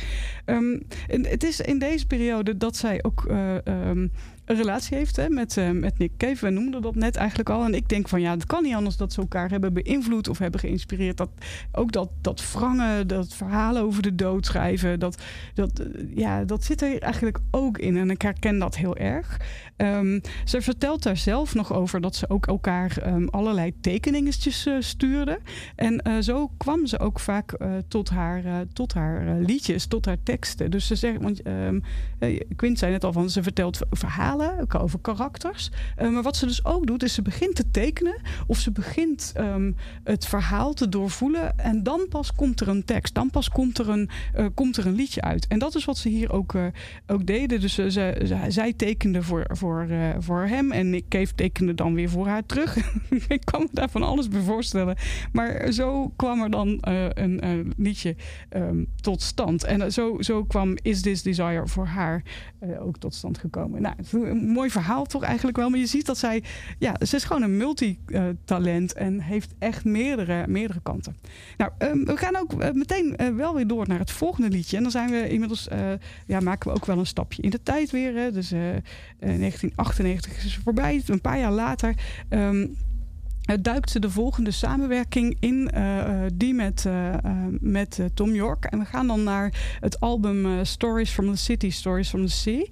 [0.45, 0.78] Ehm,
[1.09, 4.09] en het is in deze periode dat zij ook eh, ehm,
[4.45, 6.45] een relatie heeft hè, met, eh, met Nick Cave.
[6.47, 7.64] We noemden dat net eigenlijk al.
[7.64, 10.39] En ik denk van ja, het kan niet anders dat ze elkaar hebben beïnvloed of
[10.39, 11.16] hebben geïnspireerd.
[11.16, 11.30] Dat,
[11.72, 15.22] ook dat, dat wrangen, dat verhalen over de dood schrijven, dat,
[15.55, 17.97] dat, eh, ja, dat zit er eigenlijk ook in.
[17.97, 19.41] En ik herken dat heel erg.
[19.76, 24.74] Ehm, ze vertelt daar zelf nog over dat ze ook elkaar ehm, allerlei tekeningetjes eh,
[24.78, 25.39] stuurde.
[25.76, 27.57] En zo kwam ze ook vaak
[27.89, 30.70] tot haar, tot haar liedjes, tot haar teksten.
[30.70, 31.43] Dus ze zegt, want
[32.22, 34.99] eh, Quint zei net al van, ze vertelt verhalen over
[35.96, 39.32] Eh, maar wat ze dus ook doet, is ze begint te tekenen of ze begint
[39.34, 39.72] ehm,
[40.04, 43.14] het verhaal te doorvoelen en dan pas komt er een tekst.
[43.14, 45.46] Dan pas komt er een, eh, komt er een liedje uit.
[45.46, 46.66] En dat is wat ze hier ook, eh,
[47.06, 47.60] ook deden.
[47.60, 49.86] Dus ze, ze- zij tekende voor, voor,
[50.18, 52.76] voor hem en Cave tekende dan weer voor haar terug.
[53.28, 54.96] ik kan me daar van alles bij voorstellen.
[55.32, 58.16] Maar zo kwam er dan een, liedje
[58.48, 59.64] ehm, tot stand.
[59.64, 62.22] En zo, zo kwam Is This Desire voor haar
[62.80, 63.82] ook tot stand gekomen.
[63.82, 65.70] Nou, een mooi verhaal toch eigenlijk wel.
[65.70, 66.42] Maar je ziet dat zij,
[66.78, 71.16] ja, ze is gewoon een multitalent en heeft echt meerdere, meerdere kanten.
[71.56, 74.76] Nou, ehm, we gaan ook eh, meteen eh, wel weer door naar het volgende liedje.
[74.76, 75.78] En dan zijn we inmiddels, eh,
[76.26, 78.14] ja, maken we ook wel een stapje in de tijd weer.
[78.14, 78.32] Hè.
[78.32, 78.60] Dus eh,
[79.18, 81.94] 1998 is voorbij, een paar jaar later.
[82.28, 82.66] Ehm,
[83.42, 85.70] eh, duikt ze de volgende samenwerking in,
[86.34, 86.86] die met,
[87.60, 88.64] met Tom York.
[88.64, 92.66] En we gaan dan naar het album Stories from the City, Stories from the Sea.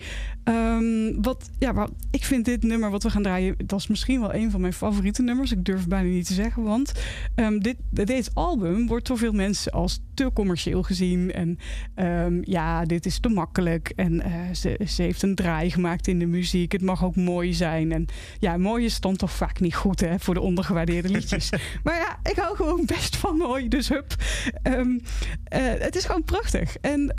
[0.44, 4.20] Ehm, wat, ja, wat, ik vind dit nummer wat we gaan draaien, dat is misschien
[4.20, 5.52] wel een van mijn favoriete nummers.
[5.52, 6.92] Ik durf het bijna niet te zeggen, want
[7.34, 11.32] ehm, dit, dit album wordt door veel mensen als te commercieel gezien.
[11.32, 11.58] En
[11.94, 13.92] ehm, ja, dit is te makkelijk.
[13.96, 16.72] En eh, ze, ze heeft een draai gemaakt in de muziek.
[16.72, 17.92] Het mag ook mooi zijn.
[17.92, 18.06] En
[18.38, 21.50] ja, mooi is dan toch vaak niet goed hè, voor de ondergewaardeerde liedjes.
[21.84, 23.68] maar ja, ik hou gewoon best van mooi.
[23.68, 24.14] Dus hup.
[24.62, 24.80] Eh,
[25.78, 26.76] het is gewoon prachtig.
[26.76, 27.12] En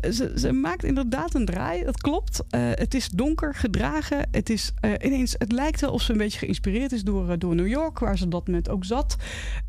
[0.00, 1.84] ze, ze maakt inderdaad een draai.
[1.84, 2.17] Dat klopt.
[2.50, 4.28] Eh, het is donker gedragen.
[4.30, 7.38] Het, is, eh, ineens, het lijkt wel of ze een beetje geïnspireerd is door, eh,
[7.38, 9.16] door New York, waar ze dat moment ook zat.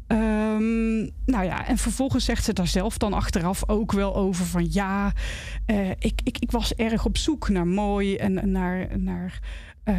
[0.08, 4.68] Ehm, nou ja, en vervolgens zegt ze daar zelf dan achteraf ook wel over van
[4.72, 5.14] ja,
[6.00, 9.40] ik, ik, ik was erg op zoek naar mooi en naar, naar,
[9.84, 9.96] eh,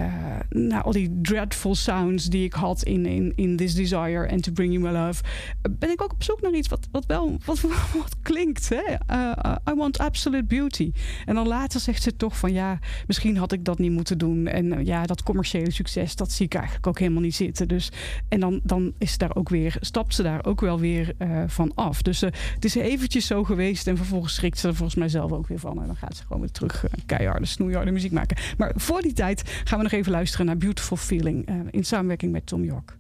[0.48, 4.52] naar al die dreadful sounds die ik had in, in, in This Desire and To
[4.52, 5.22] Bring You My Love.
[5.70, 7.60] Ben ik ook op zoek naar iets wat, wat wel wat,
[7.98, 8.68] wat klinkt.
[8.68, 8.82] Hè?
[9.06, 10.92] Eh, eh, I want absolute beauty.
[11.26, 14.46] En dan later zegt ze toch van ja, misschien had ik dat niet moeten doen.
[14.46, 17.68] En ja, dat commerciële succes, dat zie ik eigenlijk ook helemaal niet zitten.
[17.68, 17.90] Dus,
[18.28, 21.14] en dan, dan is daar ook weer, stapt ze daar ook wel weer
[21.46, 22.02] van af.
[22.02, 25.46] Dus het is eventjes zo geweest en vervolgens schrikt ze er volgens mij zelf ook
[25.46, 25.80] weer van.
[25.80, 28.36] En dan gaat ze gewoon weer terug keiharde, snoeiharde muziek maken.
[28.56, 32.32] Maar voor die tijd gaan we nog even luisteren naar Beautiful Feeling eh, in samenwerking
[32.32, 32.98] met Tom York.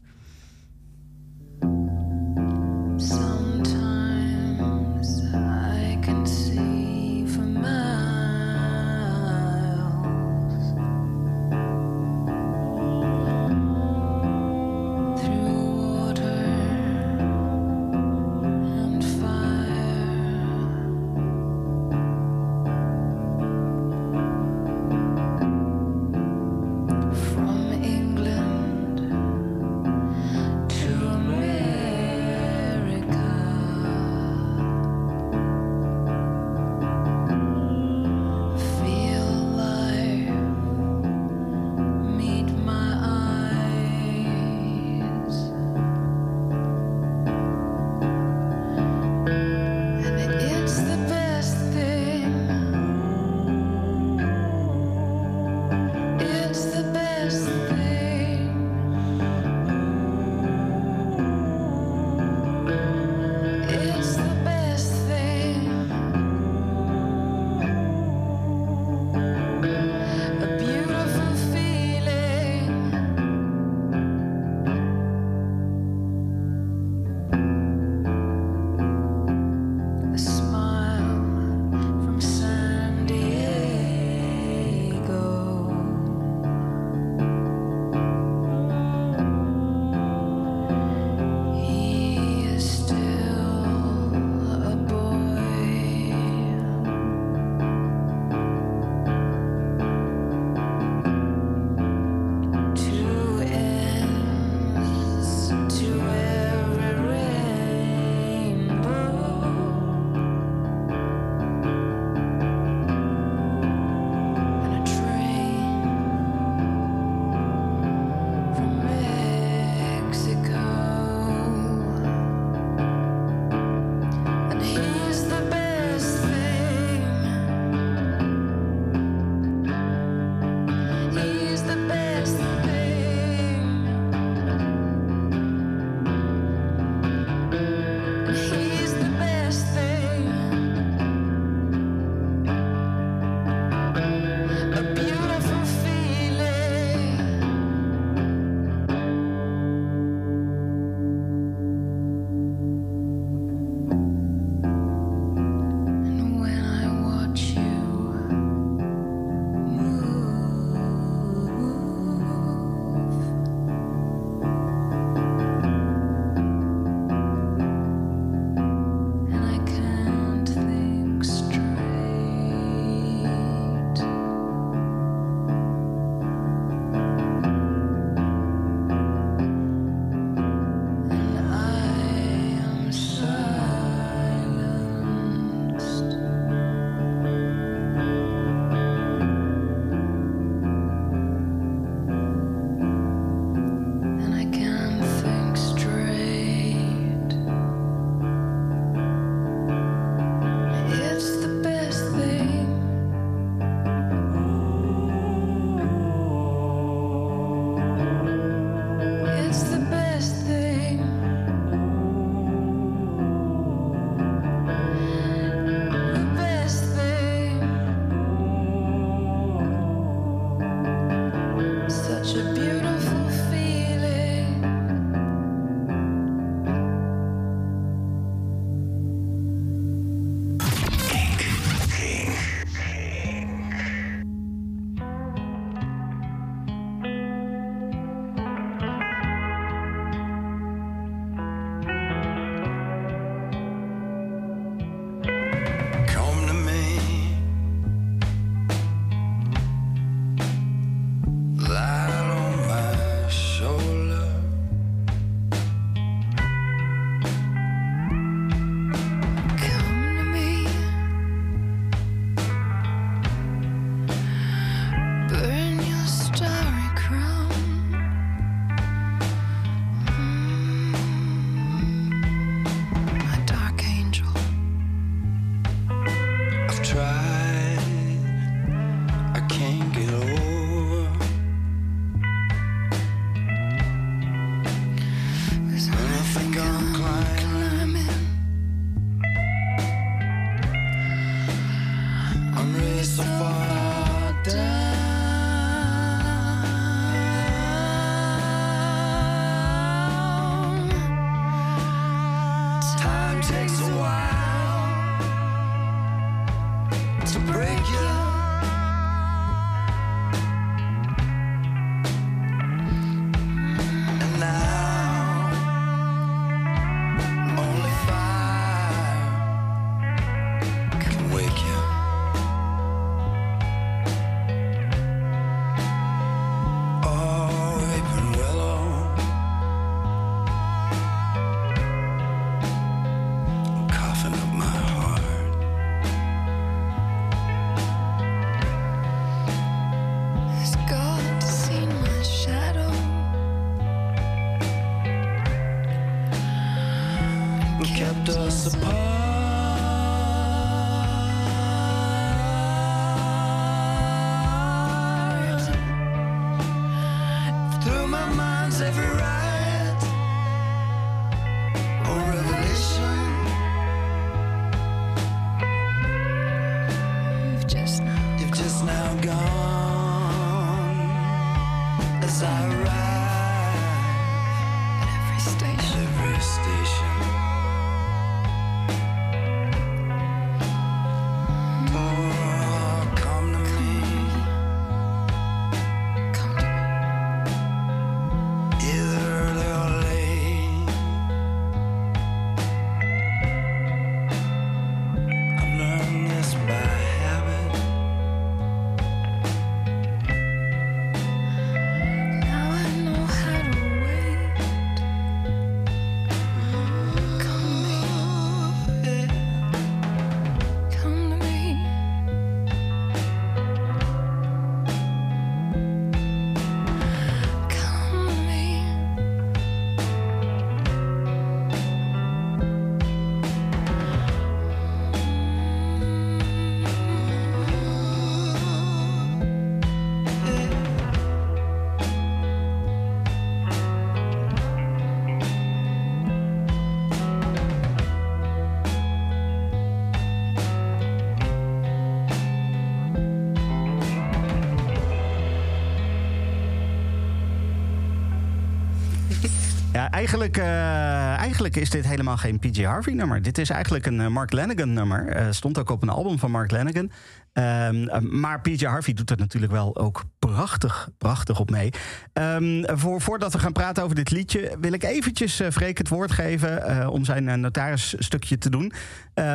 [450.20, 453.42] Eigenlijk, eh, eigenlijk is dit helemaal geen PJ Harvey nummer.
[453.42, 455.28] Dit is eigenlijk een eh, Mark Lanigan nummer.
[455.28, 457.10] Eh, stond ook op een album van Mark Lanigan.
[457.52, 461.90] Ehm, eh, maar PJ Harvey doet er natuurlijk wel ook prachtig, prachtig op mee.
[462.32, 464.76] Ehm, voor, voordat we gaan praten over dit liedje...
[464.80, 468.92] wil ik eventjes eh Freek het woord geven om zijn notarisstukje te doen.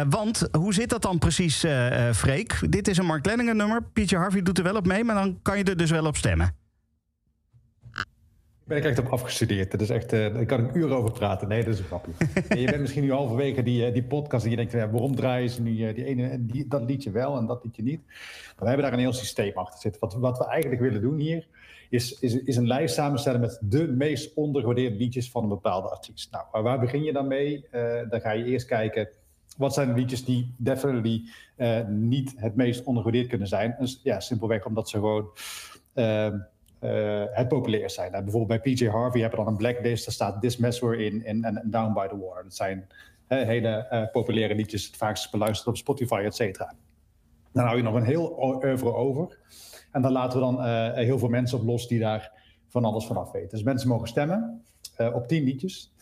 [0.09, 1.65] Want hoe zit dat dan precies,
[2.13, 2.59] Freek?
[2.69, 3.83] Dit is een Mark Lanigan nummer.
[3.93, 6.17] PJ Harvey doet er wel op mee, maar dan kan je er dus wel op
[6.17, 6.64] stemmen.
[8.65, 9.71] Ben ik echt op afgestudeerd.
[9.71, 11.47] Dat is echt, eh, daar kan ik uren over praten.
[11.47, 12.11] Nee, dat is een grapje.
[12.49, 15.15] En je bent misschien nu halverwege die, eh, die podcast en je denkt, ja, waarom
[15.15, 18.01] draaien ze nu eh, die ene, en die, dat liedje wel en dat liedje niet?
[18.05, 20.01] Maar we hebben daar een heel systeem achter zitten.
[20.01, 21.47] Wat, wat we eigenlijk willen doen hier,
[21.89, 26.31] is, is, is een lijst samenstellen met de meest ondergewaardeerde liedjes van een bepaalde artiest.
[26.31, 27.65] Nou, waar, begin je dan mee?
[28.09, 29.09] Dan ga je eerst kijken,
[29.57, 31.21] wat zijn de liedjes die definitely
[31.87, 33.75] niet het meest ondergewaardeerd kunnen zijn?
[33.79, 35.29] Dus, ja, simpelweg omdat ze gewoon...
[36.85, 38.11] eh, het populair zijn.
[38.11, 40.05] Nou, bijvoorbeeld bij PJ Harvey hebben we dan een blacklist.
[40.05, 42.43] Daar staat This Mess In en, Down by the Water.
[42.43, 42.87] Dat zijn
[43.27, 46.73] hele eh, populaire liedjes, het vaakst beluisterd op Spotify, et cetera.
[47.51, 49.37] Dan hou je nog een heel oeuvre over.
[49.91, 52.31] En dan laten we dan eh, heel veel mensen op los die daar
[52.67, 53.49] van alles vanaf weten.
[53.49, 54.63] Dus mensen mogen stemmen
[55.13, 55.93] op 10 liedjes.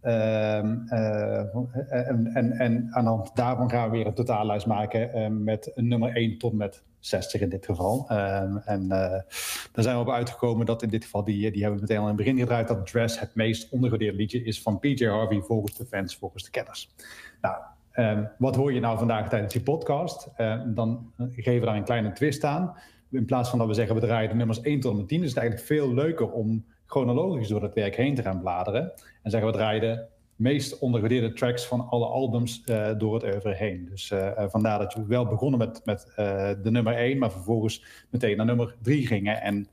[0.00, 1.54] Ehm, eh,
[1.88, 6.16] en, en, en aan de hand daarvan gaan we weer een totaallijst maken met nummer
[6.16, 8.04] 1 tot met 60 in dit geval.
[8.08, 9.10] Ehm, en eh,
[9.72, 12.02] daar zijn we op uitgekomen dat in dit geval, die, die hebben we meteen al
[12.02, 15.76] in het begin gedraaid, dat Dress het meest ondergewaardeerde liedje is van PJ Harvey volgens
[15.76, 16.94] de fans, volgens de kenners.
[17.40, 17.56] Nou,
[17.90, 20.30] ehm, wat hoor je nou vandaag tijdens die podcast?
[20.36, 22.76] Ehm, dan geven we daar een kleine twist aan.
[23.10, 25.28] In plaats van dat we zeggen we draaien nummers 1 tot en met 10, is
[25.28, 28.92] het eigenlijk veel leuker om chronologisch door het werk heen te gaan bladeren.
[29.22, 30.08] En zeggen we draaien
[30.38, 33.84] meest ondergewaardeerde tracks van alle albums eh, door het oeuvre heen.
[33.90, 36.12] Dus eh, eh, vandaar dat we wel begonnen met, met
[36.62, 39.68] de nummer 1, maar vervolgens meteen naar nummer 3 gingen en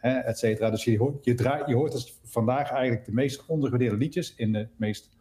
[0.00, 0.70] et cetera.
[0.70, 4.68] Dus je hoort, je, je hoort dus vandaag eigenlijk de meest ondergewaardeerde liedjes in de
[4.76, 5.16] meest,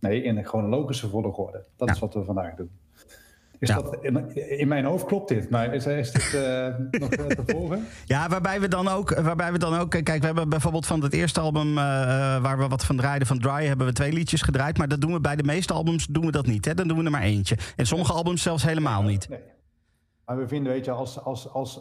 [0.00, 1.64] nee, in de chronologische volgorde.
[1.76, 2.70] Dat is wat we vandaag doen.
[3.58, 3.74] Is Ja.
[3.74, 3.98] dat,
[4.48, 6.66] in, mijn hoofd klopt dit, maar is, is dit eh,
[7.00, 7.84] nog eh, te volgen?
[8.04, 9.90] Ja, waarbij we dan ook, waarbij we dan ook.
[9.90, 13.26] Kijk, we hebben bijvoorbeeld van het eerste album eh, eh, waar we wat van draaiden,
[13.28, 14.78] van Dry, hebben we twee liedjes gedraaid.
[14.78, 16.64] Maar dat doen we bij de meeste albums doen we dat niet.
[16.64, 16.74] Hè?
[16.74, 17.56] Dan doen we er maar eentje.
[17.76, 19.28] En sommige albums zelfs helemaal niet.
[19.28, 19.38] Nee.
[20.26, 21.80] Maar we vinden, weet je, als, als, als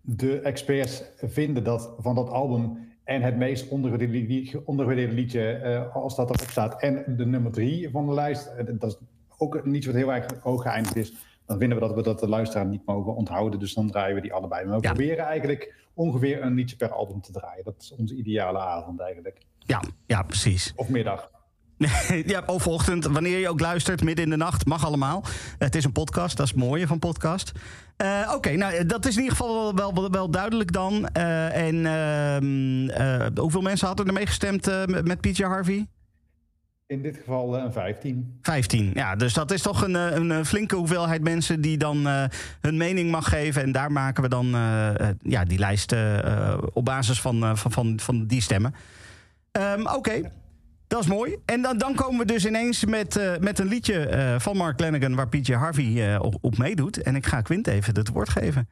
[0.00, 5.94] de experts vinden dat van dat album en het meest ondergewaardeerde li- ondergewaardeerde liedje, eh,
[5.96, 8.96] als dat erop staat, en de nummer drie van de lijst, eh, dat is
[9.42, 11.12] ook niet wat heel erg hoog geëindigd is,
[11.46, 13.58] dan vinden we dat we dat de luisteraar niet mogen onthouden.
[13.60, 14.64] Dus dan draaien we die allebei.
[14.66, 14.92] Maar we Ja.
[14.92, 17.64] proberen eigenlijk ongeveer een liedje per album te draaien.
[17.64, 19.38] Dat is onze ideale avond eigenlijk.
[19.58, 20.72] Ja, ja, precies.
[20.76, 21.30] Of middag.
[22.26, 25.24] ja, of ochtend, wanneer je ook luistert, midden in de nacht, mag allemaal.
[25.58, 27.52] Het is een podcast, dat is het mooie van podcast.
[27.96, 31.06] Eh, Oké, nou dat is in ieder geval wel, wel, wel duidelijk dan.
[31.08, 35.86] Eh, en ehm, eh, hoeveel mensen hadden er mee gestemd met- met PJ Harvey?
[36.92, 38.38] In dit geval eh, een 15.
[38.42, 38.90] 15.
[38.94, 42.24] Ja, dus dat is toch een, eh, een eh, flinke hoeveelheid mensen die dan eh,
[42.60, 43.62] hun mening mag geven.
[43.62, 44.46] En daar maken we dan
[45.22, 45.94] ja, die lijst
[46.72, 48.74] op basis van, eh, van, van, van die stemmen.
[49.52, 50.30] Ehm, Oké,
[50.92, 51.36] dat is mooi.
[51.44, 54.80] En dan, dan komen we dus ineens met, eh, met een liedje eh, van Mark
[54.80, 57.02] Lanigan waar PJ Harvey eh, op, op meedoet.
[57.02, 58.68] En ik ga Quint even het woord geven.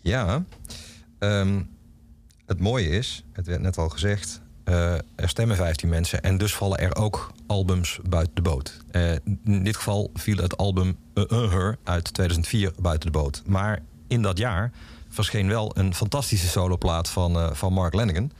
[0.00, 0.44] Ja,
[1.18, 1.62] ehm,
[2.46, 6.22] het mooie is, het werd net al gezegd, Eh, er stemmen 15 mensen.
[6.22, 8.76] En dus vallen er ook albums buiten de boot.
[8.90, 9.12] Eh,
[9.44, 13.42] in dit geval viel het album Uh, Uh uit 2004 buiten de boot.
[13.46, 14.72] Maar in dat jaar
[15.08, 18.32] verscheen wel een fantastische soloplaat van, eh, van Mark Lanigan.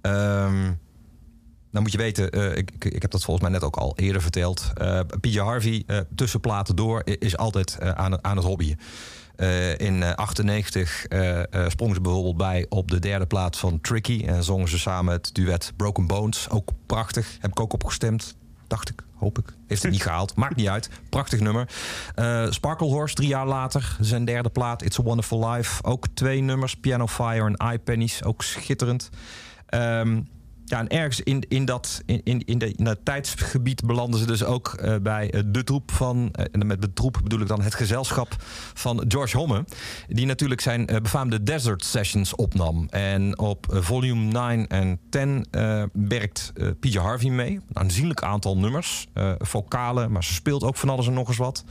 [0.00, 0.62] Ehm,
[1.70, 4.70] nou moet je weten, ik, ik, heb dat volgens mij net ook al eerder verteld.
[4.74, 8.78] Eh PJ Harvey, eh, tussen platen door, is altijd aan, aan het hobbyen.
[9.36, 13.80] Eh, in eh, 98 eh, eh, sprong ze bijvoorbeeld bij op de derde plaat van
[13.80, 14.24] Tricky.
[14.26, 16.50] En zongen ze samen het duet Broken Bones.
[16.50, 17.36] Ook prachtig.
[17.40, 18.36] Heb ik ook opgestemd.
[18.66, 19.54] Dacht ik, hoop ik.
[19.66, 20.34] Heeft het niet gehaald.
[20.34, 20.90] Maakt niet uit.
[21.08, 21.68] Prachtig nummer.
[22.14, 23.96] Eh Sparkle Horse, drie jaar later.
[24.00, 25.82] Zijn derde plaat, It's a Wonderful Life.
[25.82, 28.24] Ook twee nummers, Piano Fire en Eye Pennies.
[28.24, 29.10] Ook schitterend.
[29.66, 30.20] Ehm,
[30.68, 34.96] ja, en ergens in, in, dat, in, in, de, tijdsgebied belanden ze dus ook eh,
[35.02, 36.28] bij eh, de troep van...
[36.32, 38.36] eh, en met de troep bedoel ik dan het gezelschap
[38.74, 39.64] van George Homme...
[40.08, 42.86] die natuurlijk zijn befaamde Desert Sessions opnam.
[42.90, 47.52] En op volume 9 en 10 eh, werkt PJ Harvey mee.
[47.52, 49.06] Een aanzienlijk aantal nummers,
[49.38, 50.12] vocalen...
[50.12, 51.64] maar ze speelt ook van alles en nog eens wat.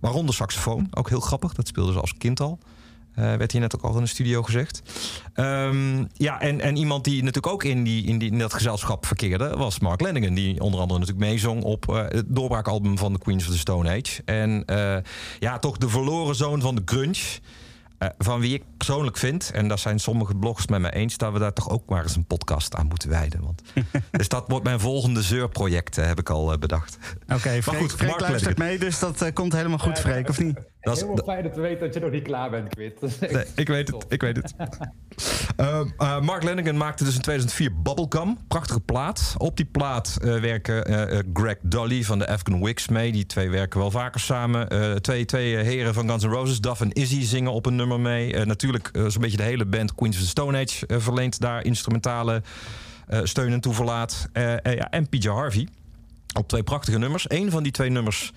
[0.00, 1.52] Waaronder saxofoon, ook heel grappig.
[1.52, 2.58] Dat speelde ze als kind al.
[3.14, 4.82] Eh, werd hier net ook al in de studio gezegd.
[5.34, 9.06] Ehm, ja, en, en iemand die natuurlijk ook in, die, in, die, in dat gezelschap
[9.06, 9.56] verkeerde...
[9.56, 11.62] was Mark Lanigan, die onder andere natuurlijk meezong...
[11.62, 14.22] op eh, het doorbraakalbum van de Queens of the Stone Age.
[14.24, 14.96] En eh,
[15.38, 17.38] ja, toch de verloren zoon van de grunge...
[17.98, 21.16] eh, van wie ik persoonlijk vind, en daar zijn sommige bloggers met mij eens...
[21.16, 23.40] dat we daar toch ook maar eens een podcast aan moeten wijden.
[23.42, 23.62] Want,
[24.10, 26.98] dus dat wordt mijn volgende zeurproject, heb ik al bedacht.
[27.28, 30.38] Oké, Freek, Maar goed, Freek Mark luistert mee, dus dat komt helemaal goed, Freek, of
[30.38, 30.58] niet?
[30.82, 33.00] Dat is- Helemaal fijn dat we weten dat je nog niet klaar bent, Quint.
[33.00, 34.54] Dat Nee, ik weet het, ik weet het.
[35.56, 38.38] Eh, eh, Mark Lanigan maakte dus in 2004 Bubblegum.
[38.48, 39.34] Prachtige plaat.
[39.38, 43.12] Op die plaat eh, werken eh, Greg Dolly van de Afghan Wigs mee.
[43.12, 44.68] Die twee werken wel vaker samen.
[45.02, 48.44] Twee, twee heren van Guns N' Roses, Duff en Izzy, zingen op een nummer mee.
[48.44, 52.42] Natuurlijk zo'n beetje de hele band Queens of the Stone Age verleent daar instrumentale
[53.22, 54.28] steun en toeverlaat.
[54.62, 55.68] Ja, en PJ Harvey
[56.38, 57.24] op twee prachtige nummers.
[57.28, 58.32] Eén van die twee nummers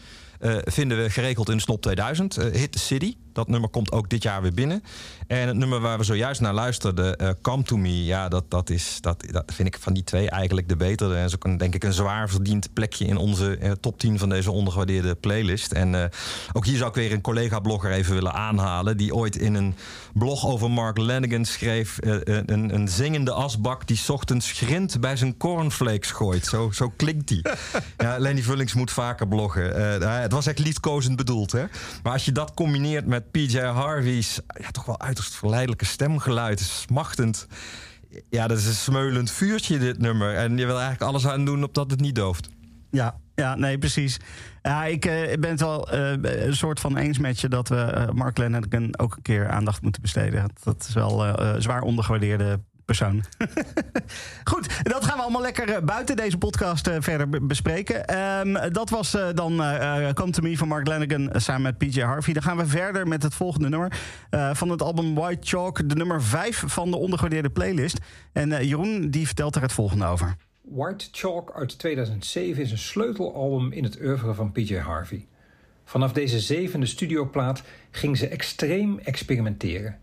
[0.63, 2.38] vinden we geregeld in Snop 2000.
[2.38, 3.15] eh, Hit the City.
[3.36, 4.83] Dat nummer komt ook dit jaar weer binnen.
[5.27, 8.05] En het nummer waar we zojuist naar luisterden, eh, Come to Me.
[8.05, 11.15] Ja, dat, dat, is, dat, dat vind ik van die twee eigenlijk de betere.
[11.15, 14.19] En is ook een, denk ik een zwaar verdiend plekje in onze eh, top 10
[14.19, 15.71] van deze ondergewaardeerde playlist.
[15.71, 16.09] En eh,
[16.53, 18.97] ook hier zou ik weer een collega-blogger even willen aanhalen.
[18.97, 19.75] Die ooit in een
[20.13, 21.97] blog over Mark Lanigan schreef.
[22.01, 26.45] een, een, zingende asbak die 's ochtends grind bij zijn cornflakes gooit.
[26.45, 27.41] Zo, zo klinkt die.
[27.97, 29.69] ja, Lenny Vullings moet vaker bloggen.
[29.99, 31.51] Nou, het was echt liefkozend bedoeld.
[31.51, 31.63] Hè?
[32.03, 37.47] Maar als je dat combineert met PJ Harvey's ja, toch wel uiterst verleidelijke stemgeluid, smachtend.
[38.30, 40.36] Ja, dat is een smeulend vuurtje, dit nummer.
[40.36, 42.49] En je wil eigenlijk alles aan doen opdat het niet dooft.
[42.91, 44.19] Ja, ja, nee, precies.
[44.61, 47.76] Ja, ik eh, ben het wel eh, een soort van eens met je dat we
[47.76, 50.51] eh, Mark Lanigan ook een keer aandacht moeten besteden.
[50.63, 53.23] Dat, is wel zwaar ondergewaardeerde persoon.
[54.51, 58.05] Goed, dat gaan we allemaal lekker eh, buiten deze podcast eh, verder be- bespreken.
[58.07, 61.77] Ehm, dat was eh, dan eh, Come To Me van Mark Lanigan eh, samen met
[61.77, 62.33] PJ Harvey.
[62.33, 63.97] Dan gaan we verder met het volgende nummer
[64.53, 65.89] van het album White Chalk.
[65.89, 67.97] De nummer 5 van de ondergewaardeerde playlist.
[68.33, 70.36] En Jeroen die vertelt er het volgende over.
[70.61, 75.25] White Chalk uit 2007 is een sleutelalbum in het oeuvre van PJ Harvey.
[75.86, 79.97] Vanaf deze zevende studioplaat ging ze extreem experimenteren.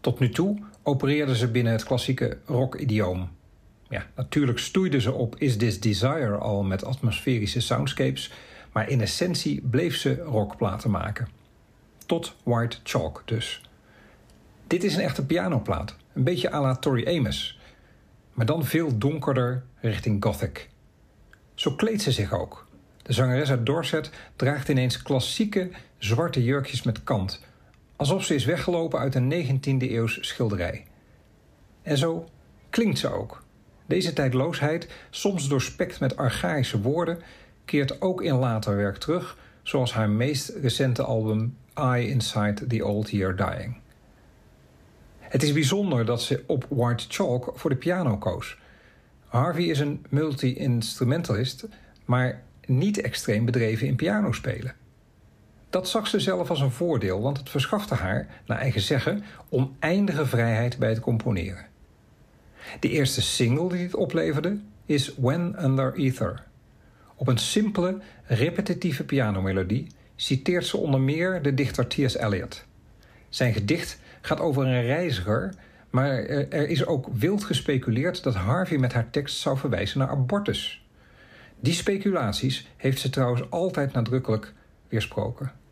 [0.00, 3.30] Tot nu toe opereerde ze binnen het klassieke rock-idioom.
[3.88, 8.32] Ja, natuurlijk stoeide ze op Is This Desire al met atmosferische soundscapes,
[8.72, 11.28] maar in essentie bleef ze rockplaten maken.
[12.06, 13.62] Tot White Chalk dus.
[14.66, 17.58] Dit is een echte pianoplaat, een beetje à la Tori Amos
[18.34, 20.68] maar dan veel donkerder richting gothic.
[21.54, 22.66] Zo kleedt ze zich ook.
[23.02, 27.40] De zangeres uit Dorset draagt ineens klassieke zwarte jurkjes met kant,
[28.04, 30.84] alsof ze is weggelopen uit een 19e eeuws schilderij.
[31.82, 32.28] En zo
[32.70, 33.44] klinkt ze ook.
[33.86, 37.18] Deze tijdloosheid, soms doorspekt met archaïsche woorden,
[37.64, 43.10] keert ook in later werk terug, zoals haar meest recente album I Inside the Old
[43.10, 43.76] Year Dying.
[45.18, 48.58] Het is bijzonder dat ze op White Chalk voor de piano koos.
[49.26, 51.66] Harvey is een multi-instrumentalist,
[52.04, 54.74] maar niet extreem bedreven in pianospelen.
[55.74, 60.26] Dat zag ze zelf als een voordeel, want het verschafte haar, naar eigen zeggen, oneindige
[60.26, 61.66] vrijheid bij het componeren.
[62.80, 66.42] De eerste single die dit opleverde is When Under Ether.
[67.14, 69.86] Op een simpele, repetitieve pianomelodie
[70.16, 72.16] citeert ze onder meer de dichter T.S.
[72.16, 72.64] Eliot.
[73.28, 75.54] Zijn gedicht gaat over een reiziger,
[75.90, 80.84] maar er is ook wild gespeculeerd dat Harvey met haar tekst zou verwijzen naar abortus.
[81.60, 84.52] Die speculaties heeft ze trouwens altijd nadrukkelijk
[84.88, 85.62] weersproken.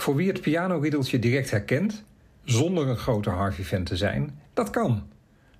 [0.00, 2.04] Voor wie het pianoriddeltje direct herkent,
[2.44, 5.08] zonder een grote Harvey fan te zijn, dat kan.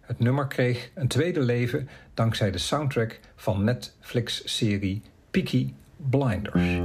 [0.01, 6.81] Het nummer kreeg een tweede leven dankzij de soundtrack van Netflix-serie Peaky Blinders.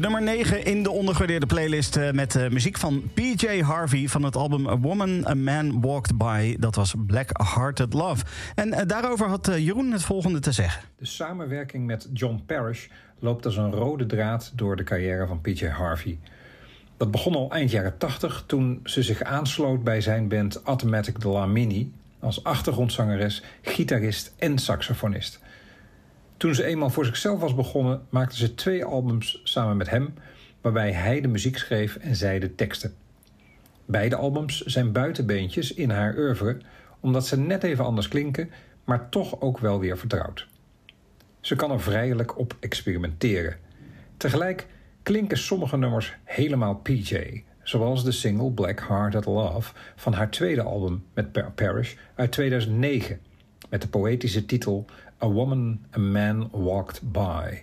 [0.00, 4.36] Nummer 9 in de ondergewaardeerde playlist eh, met eh, muziek van PJ Harvey van het
[4.36, 6.56] album A Woman, A Man Walked By.
[6.58, 8.24] Dat was Black Hearted Love.
[8.54, 10.82] En eh, daarover had Jeroen het volgende te zeggen.
[10.98, 12.86] De samenwerking met John Parrish
[13.18, 16.18] loopt als een rode draad door de carrière van PJ Harvey.
[16.96, 21.28] Dat begon al eind jaren 80 toen ze zich aansloot bij zijn band Automatic de
[21.28, 25.40] La Mini als achtergrondzangeres, gitarist en saxofonist.
[26.36, 30.14] Toen ze eenmaal voor zichzelf was begonnen, maakte ze twee albums samen met hem,
[30.60, 32.94] waarbij hij de muziek schreef en zij de teksten.
[33.84, 36.56] Beide albums zijn buitenbeentjes in haar oeuvre,
[37.00, 38.50] omdat ze net even anders klinken,
[38.84, 40.46] maar toch ook wel weer vertrouwd.
[41.40, 43.56] Ze kan er vrijelijk op experimenteren.
[44.16, 44.66] Tegelijk
[45.02, 51.04] klinken sommige nummers helemaal PJ, zoals de single Black Hearted Love van haar tweede album
[51.14, 53.20] met Par- Parrish uit 2009,
[53.70, 54.84] met de poëtische titel
[55.22, 57.62] A Woman, A Man Walked By.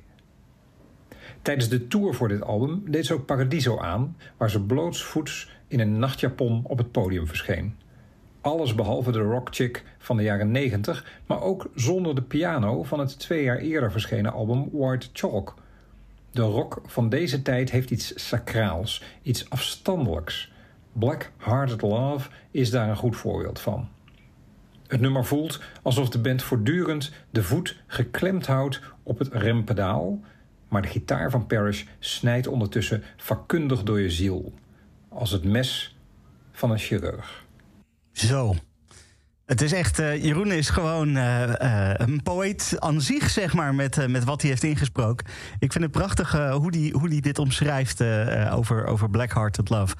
[1.42, 5.80] Tijdens de tour voor dit album deed ze ook Paradiso aan, waar ze blootsvoets in
[5.80, 7.76] een nachtjapon op het podium verscheen.
[8.42, 13.20] Alles behalve de rockchick van de jaren 90, maar ook zonder de piano van het
[13.20, 15.56] twee jaar eerder verschenen album White Chalk.
[16.32, 20.52] De rock van deze tijd heeft iets sacraals, iets afstandelijks.
[20.94, 23.90] Black Hearted Love is daar een goed voorbeeld van.
[24.94, 30.20] Het nummer voelt alsof de band voortdurend de voet geklemd houdt op het rempedaal,
[30.68, 34.54] maar de gitaar van Parrish snijdt ondertussen vakkundig door je ziel,
[35.10, 35.98] als het mes
[36.52, 37.44] van een chirurg.
[38.12, 38.56] Zo.
[39.46, 43.76] Het is echt, eh, Jeroen is gewoon eh, eh, een poëet aan zich, zeg maar,
[43.76, 45.26] met, met wat hij heeft ingesproken.
[45.60, 48.04] Ik vind het prachtig hoe hij die, hoe die dit omschrijft
[48.52, 49.96] over, over Black Hearted Love.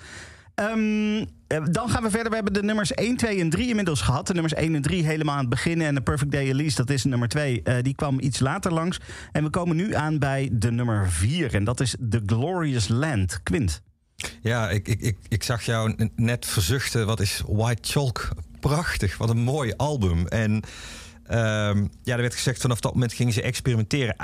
[0.56, 2.30] Ehm, eh, dan gaan we verder.
[2.30, 4.28] We hebben de nummers 1, 2 en 3 inmiddels gehad.
[4.28, 5.82] De nummers 1 en 3 helemaal aan het begin.
[5.82, 7.62] En de Perfect Day Elise, dat is nummer 2.
[7.64, 9.00] eh, die kwam iets later langs.
[9.32, 11.54] En we komen nu aan bij de nummer 4.
[11.54, 13.44] En dat is The Glorious Land.
[13.44, 13.82] Quint.
[14.42, 17.06] Ja, ik, ik, ik, ik zag jou net verzuchten.
[17.06, 18.30] Wat is White Chalk?
[18.60, 20.28] Prachtig, wat een mooi album.
[20.28, 20.62] En
[21.26, 24.16] ehm, ja, er werd gezegd vanaf dat moment gingen ze experimenteren.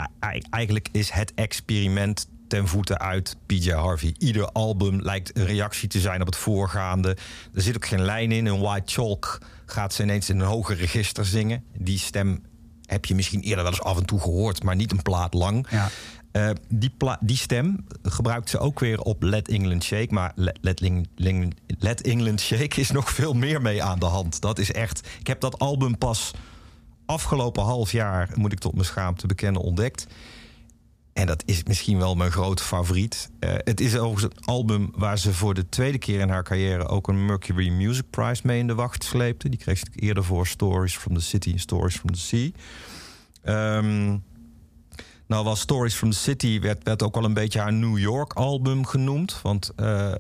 [0.49, 4.15] Eigenlijk is het experiment ten voeten uit PJ Harvey.
[4.17, 7.09] Ieder album lijkt een reactie te zijn op het voorgaande.
[7.53, 8.47] Er zit ook geen lijn in.
[8.47, 11.63] In White Chalk gaat ze ineens in een hoger register zingen.
[11.77, 12.43] Die stem
[12.85, 15.67] heb je misschien eerder wel eens af en toe gehoord, maar niet een plaat lang.
[15.69, 15.89] Ja.
[16.31, 20.13] Eh, die, pla- die stem gebruikt ze ook weer op Let England Shake.
[20.13, 24.05] Maar Let, Let, Ling- Ling- Let England Shake is nog veel meer mee aan de
[24.05, 24.41] hand.
[24.41, 25.07] Dat is echt.
[25.19, 26.31] Ik heb dat album pas
[27.05, 30.07] afgelopen half jaar, moet ik tot mijn schaamte bekennen, ontdekt.
[31.13, 33.29] En dat is misschien wel mijn grote favoriet.
[33.39, 36.87] Eh, het is overigens een album waar ze voor de tweede keer in haar carrière
[36.87, 39.49] ook een Mercury Music Prize mee in de wacht sleepte.
[39.49, 42.49] Die kreeg ze eerder voor Stories from the City en Stories from the Sea.
[43.41, 44.17] Ehm,
[45.27, 48.33] nou, was Stories from the City werd, werd ook wel een beetje haar New York
[48.33, 49.41] album genoemd.
[49.41, 50.13] Want eh,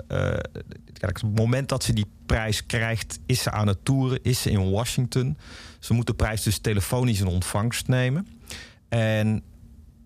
[0.93, 4.51] kijk, het moment dat ze die prijs krijgt, is ze aan het toeren, is ze
[4.51, 5.37] in Washington.
[5.79, 8.27] Ze moet de prijs dus telefonisch in ontvangst nemen.
[8.89, 9.43] En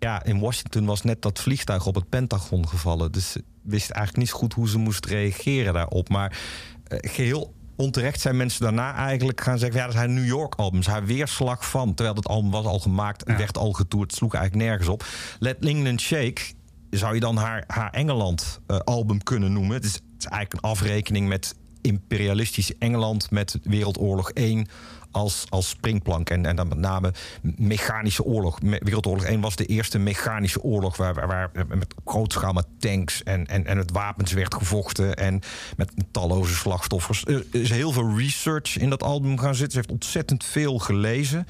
[0.04, 3.12] ja, in Washington was net dat vliegtuig op het Pentagon gevallen.
[3.12, 6.10] Dus ze wist eigenlijk niet goed hoe ze moest reageren daarop.
[6.10, 6.38] Maar
[6.84, 9.80] eh, geheel onterecht zijn mensen daarna eigenlijk gaan zeggen...
[9.80, 11.94] ja, dat zijn New York albums, haar weerslag van.
[11.94, 14.14] Terwijl het album was al gemaakt werd al getoerd.
[14.14, 15.06] Sloeg eigenlijk nergens op.
[15.40, 16.42] Let England Shake
[16.90, 19.74] zou je dan haar, haar Engeland eh, album kunnen noemen.
[19.76, 23.32] Het is, het is eigenlijk een afrekening met imperialistisch Engeland...
[23.32, 24.68] met Wereldoorlog 1
[25.14, 26.30] als, als springplank.
[26.30, 28.60] En, en dan met name mechanische oorlog.
[28.61, 30.98] Wereldoorlog 1 was de eerste mechanische oorlog...
[30.98, 35.15] waar, waar, met grootschaal met tanks en, en, en het wapens werd gevochten...
[35.15, 35.41] en
[35.77, 37.26] met talloze slachtoffers.
[37.26, 39.72] Er is heel veel research in dat album gaan zitten.
[39.72, 41.48] Ze heeft ontzettend veel gelezen.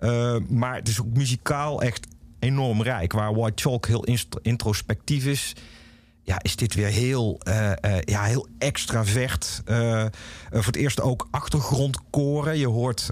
[0.00, 2.06] Uh, maar het is ook muzikaal echt
[2.38, 3.12] enorm rijk.
[3.12, 4.06] Waar White Chalk heel
[4.42, 5.54] introspectief is
[6.24, 9.62] ja, is dit weer heel, uh, uh, ja, heel extravert.
[9.66, 10.04] Uh,
[10.50, 12.58] voor het eerst ook achtergrondkoren.
[12.58, 13.10] Je hoort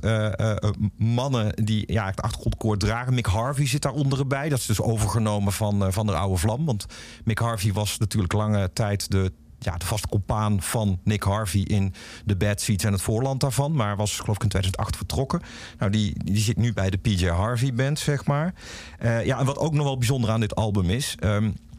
[0.97, 3.15] mannen die ja, het achtergrondkoor dragen.
[3.15, 4.49] Mick Harvey zit daaronder bij.
[4.49, 6.65] Dat is dus overgenomen van, van de oude vlam.
[6.65, 6.87] Want
[7.25, 11.95] Mick Harvey was natuurlijk lange tijd de ja, de vaste compaan van Nick Harvey in
[12.25, 13.73] de Bad Seeds en het voorland daarvan.
[13.73, 15.43] Maar was geloof ik in 2008 vertrokken.
[15.79, 18.55] Nou, die, die zit nu bij de PJ Harvey Band, zeg maar.
[19.01, 21.17] Ja, en wat ook nog wel bijzonder aan dit album is...
[21.21, 21.70] Ze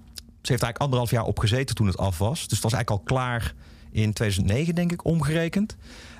[0.49, 2.41] heeft eigenlijk anderhalf jaar opgezeten toen het af was.
[2.47, 3.53] Dus het was eigenlijk al klaar
[3.91, 5.75] in 2009, denk ik, omgerekend.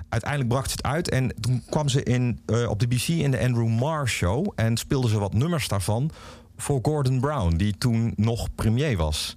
[0.10, 3.32] Uiteindelijk bracht ze het uit en toen kwam ze in, uh, op de BBC in
[3.32, 4.52] de Andrew Marr Show...
[4.56, 6.12] en speelde ze wat nummers daarvan
[6.58, 9.36] voor Gordon Brown, die toen nog premier was.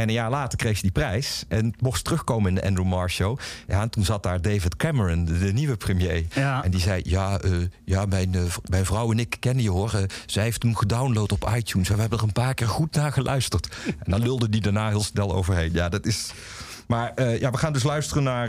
[0.00, 1.44] En een jaar later kreeg ze die prijs.
[1.48, 3.38] En mocht ze terugkomen in de Andrew Marr Show.
[3.66, 6.24] Ja, en toen zat daar David Cameron, de, de nieuwe premier.
[6.34, 6.64] Ja.
[6.64, 7.50] En die zei: Ja, eh,
[7.84, 9.94] ja mijn, eh, mijn vrouw en ik kennen je hoor.
[9.94, 11.88] Eh, zij heeft hem gedownload op iTunes.
[11.88, 13.76] En we hebben er een paar keer goed naar geluisterd.
[13.86, 15.72] En dan lulde die daarna heel snel overheen.
[15.72, 16.32] Ja, dat is.
[16.86, 18.48] Maar ja, we gaan dus luisteren naar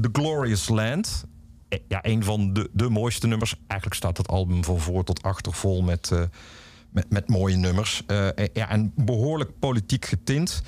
[0.00, 1.24] The Glorious Land.
[1.68, 3.54] Eh, Ja, een van de, de mooiste nummers.
[3.66, 6.10] Eigenlijk staat het album van voor tot achter vol met,
[6.90, 8.02] met, met mooie nummers.
[8.52, 10.62] Ja, en behoorlijk politiek getint.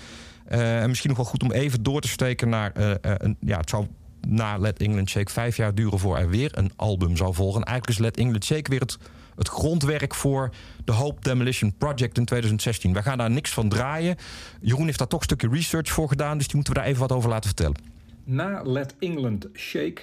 [0.45, 2.73] Eh, en misschien nog wel goed om even door te steken naar...
[2.73, 3.87] eh, eh, een, ja, het zou
[4.29, 7.61] na Let England Shake vijf jaar duren voor er weer een album zou volgen.
[7.61, 8.99] En eigenlijk is Let England Shake weer het,
[9.37, 10.51] het grondwerk voor
[10.85, 12.93] de Hope Demolition Project in 2016.
[12.93, 14.17] Wij gaan daar niks van draaien.
[14.61, 17.01] Jeroen heeft daar toch een stukje research voor gedaan, dus die moeten we daar even
[17.01, 17.77] wat over laten vertellen.
[18.25, 20.03] Na Let England Shake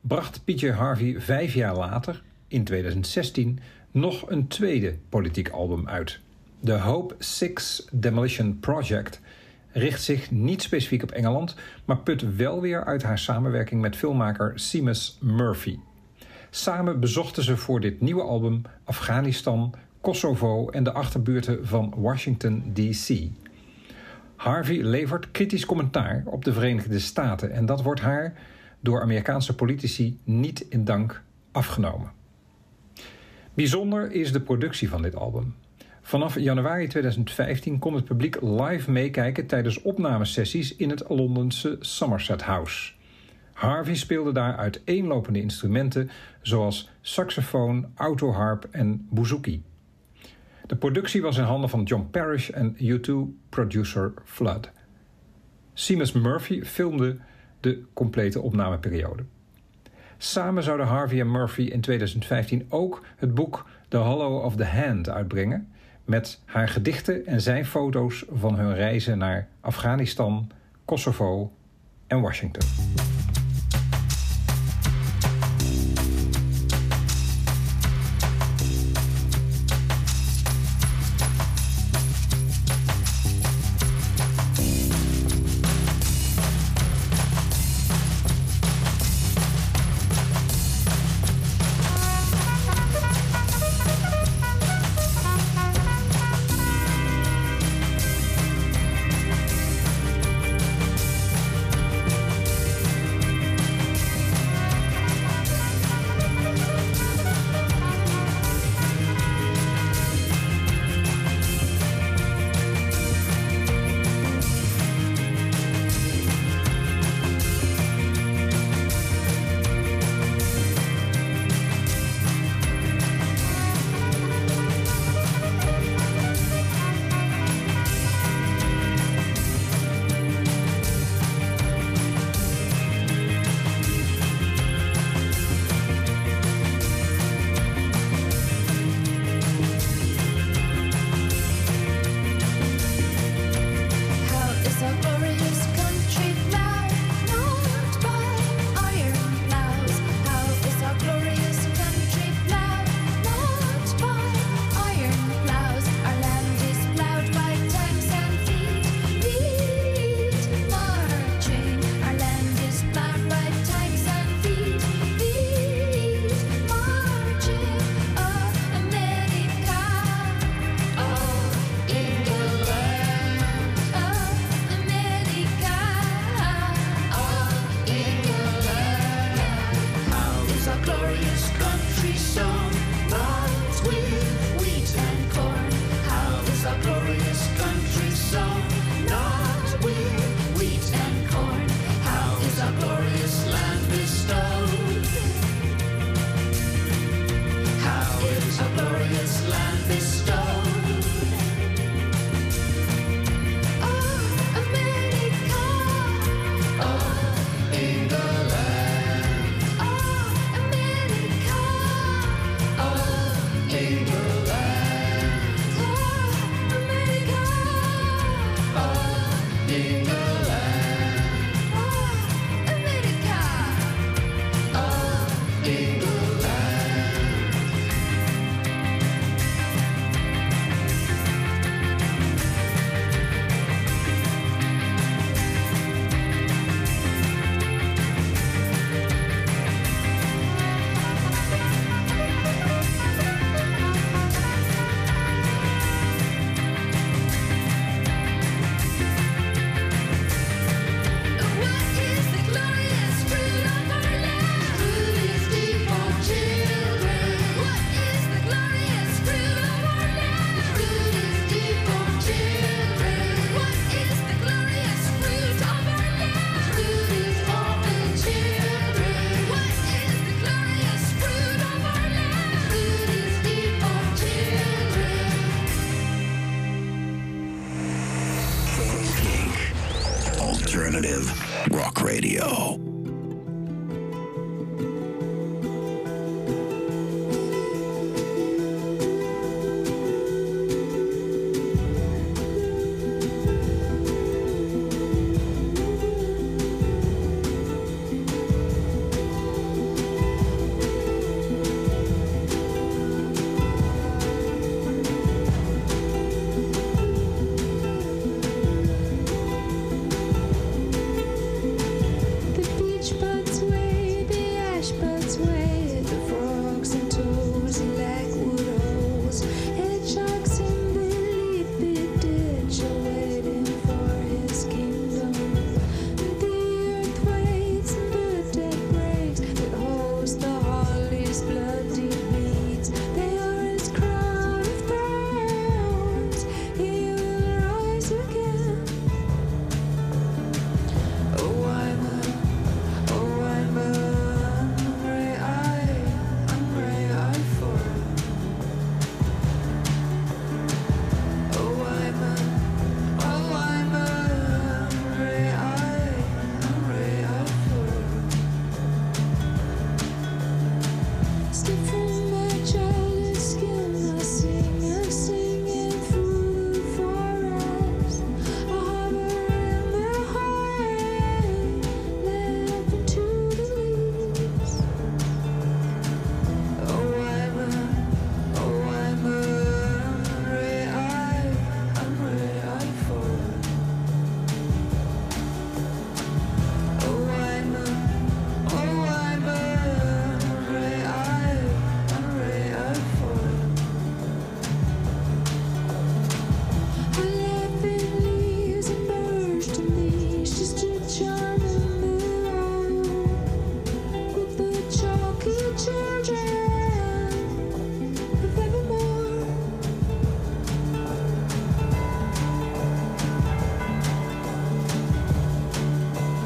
[0.00, 3.58] bracht PJ Harvey vijf jaar later, in 2016,
[3.90, 6.20] nog een tweede politiek album uit.
[6.60, 9.20] De Hope Six Demolition Project
[9.72, 14.52] richt zich niet specifiek op Engeland, maar put wel weer uit haar samenwerking met filmmaker
[14.54, 15.78] Seamus Murphy.
[16.50, 23.30] Samen bezochten ze voor dit nieuwe album Afghanistan, Kosovo en de achterbuurten van Washington, D.C.
[24.36, 28.34] Harvey levert kritisch commentaar op de Verenigde Staten en dat wordt haar
[28.80, 31.22] door Amerikaanse politici niet in dank
[31.52, 32.10] afgenomen.
[33.54, 35.54] Bijzonder is de productie van dit album.
[36.02, 42.92] Vanaf januari 2015 kon het publiek live meekijken tijdens opnamesessies in het Londense Somerset House.
[43.52, 46.10] Harvey speelde daar uiteenlopende instrumenten
[46.40, 49.62] zoals saxofoon, autoharp en bouzouki.
[50.66, 54.70] De productie was in handen van John Parrish en U2-producer Flood.
[55.74, 57.16] Seamus Murphy filmde
[57.60, 59.24] de complete opnameperiode.
[60.18, 65.08] Samen zouden Harvey en Murphy in 2015 ook het boek The Hollow of the Hand
[65.08, 65.71] uitbrengen...
[66.04, 70.50] met haar gedichten en zijn foto's van hun reizen naar Afghanistan,
[70.84, 71.52] Kosovo
[72.06, 73.11] en Washington.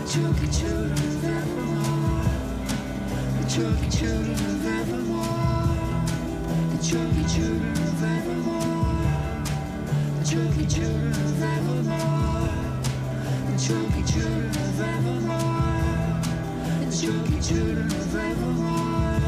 [0.08, 2.24] Chalky children of evermore.
[3.38, 6.06] The chalky children of evermore.
[6.70, 8.76] The chalky children of evermore.
[10.26, 12.48] The chunky children of Evermore.
[13.46, 16.20] The chunky children of Evermore.
[16.80, 19.20] The chunky children of Evermore.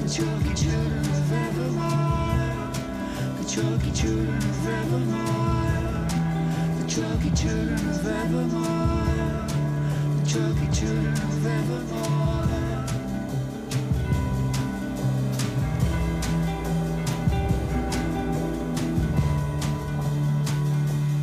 [0.00, 2.72] The chunky children of Evermore.
[3.38, 6.08] The chunky children of Evermore.
[6.78, 9.21] The chunky children of Evermore.
[10.32, 12.46] The chunky children of Evermore.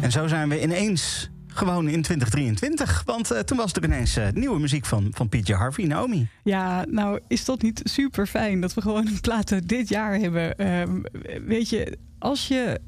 [0.01, 3.03] En zo zijn we ineens gewoon in 2023.
[3.05, 6.27] Want eh, toen was er ineens eh, nieuwe muziek van, van PJ Harvey, Naomi.
[6.43, 10.15] Ja, nou is dat niet super fijn dat we gewoon een plaat uit dit jaar
[10.15, 10.57] hebben.
[10.57, 11.01] Ehm,
[11.45, 12.79] weet je, als je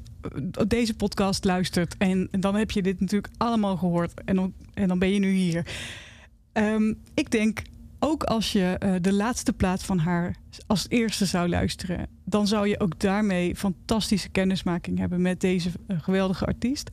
[0.66, 4.98] deze podcast luistert en dan heb je dit natuurlijk allemaal gehoord en dan, en dan
[4.98, 5.64] ben je nu hier.
[6.52, 7.62] Ehm, ik denk
[7.98, 12.68] ook als je eh, de laatste plaat van haar als eerste zou luisteren, dan zou
[12.68, 16.90] je ook daarmee fantastische kennismaking hebben met deze eh, geweldige artiest.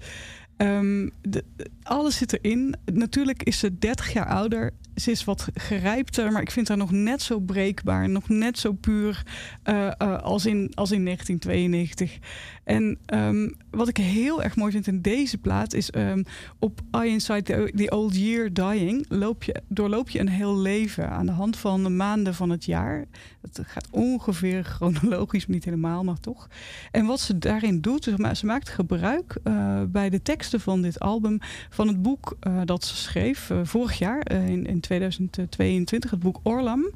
[0.57, 1.43] Ehm, de-
[1.83, 2.75] alles zit erin.
[2.93, 4.73] Natuurlijk is ze 30 jaar ouder.
[4.95, 8.73] Ze is wat gerijpter, maar ik vind haar nog net zo breekbaar, nog net zo
[8.73, 9.23] puur
[9.63, 9.89] eh,
[10.21, 12.17] als, in, als in 1992.
[12.63, 16.23] En ehm, wat ik heel erg mooi vind in deze plaat is ehm,
[16.59, 21.25] op I Inside the, Old Year Dying loop je, doorloop je een heel leven aan
[21.25, 23.05] de hand van de maanden van het jaar.
[23.41, 26.47] Het gaat ongeveer chronologisch, niet helemaal, maar toch.
[26.91, 30.81] En wat ze daarin doet, ze ma- ze maakt gebruik eh, bij de teksten van
[30.81, 31.37] dit album
[31.69, 36.91] van het boek eh, dat ze schreef eh, vorig jaar in 2022, het boek Orlam.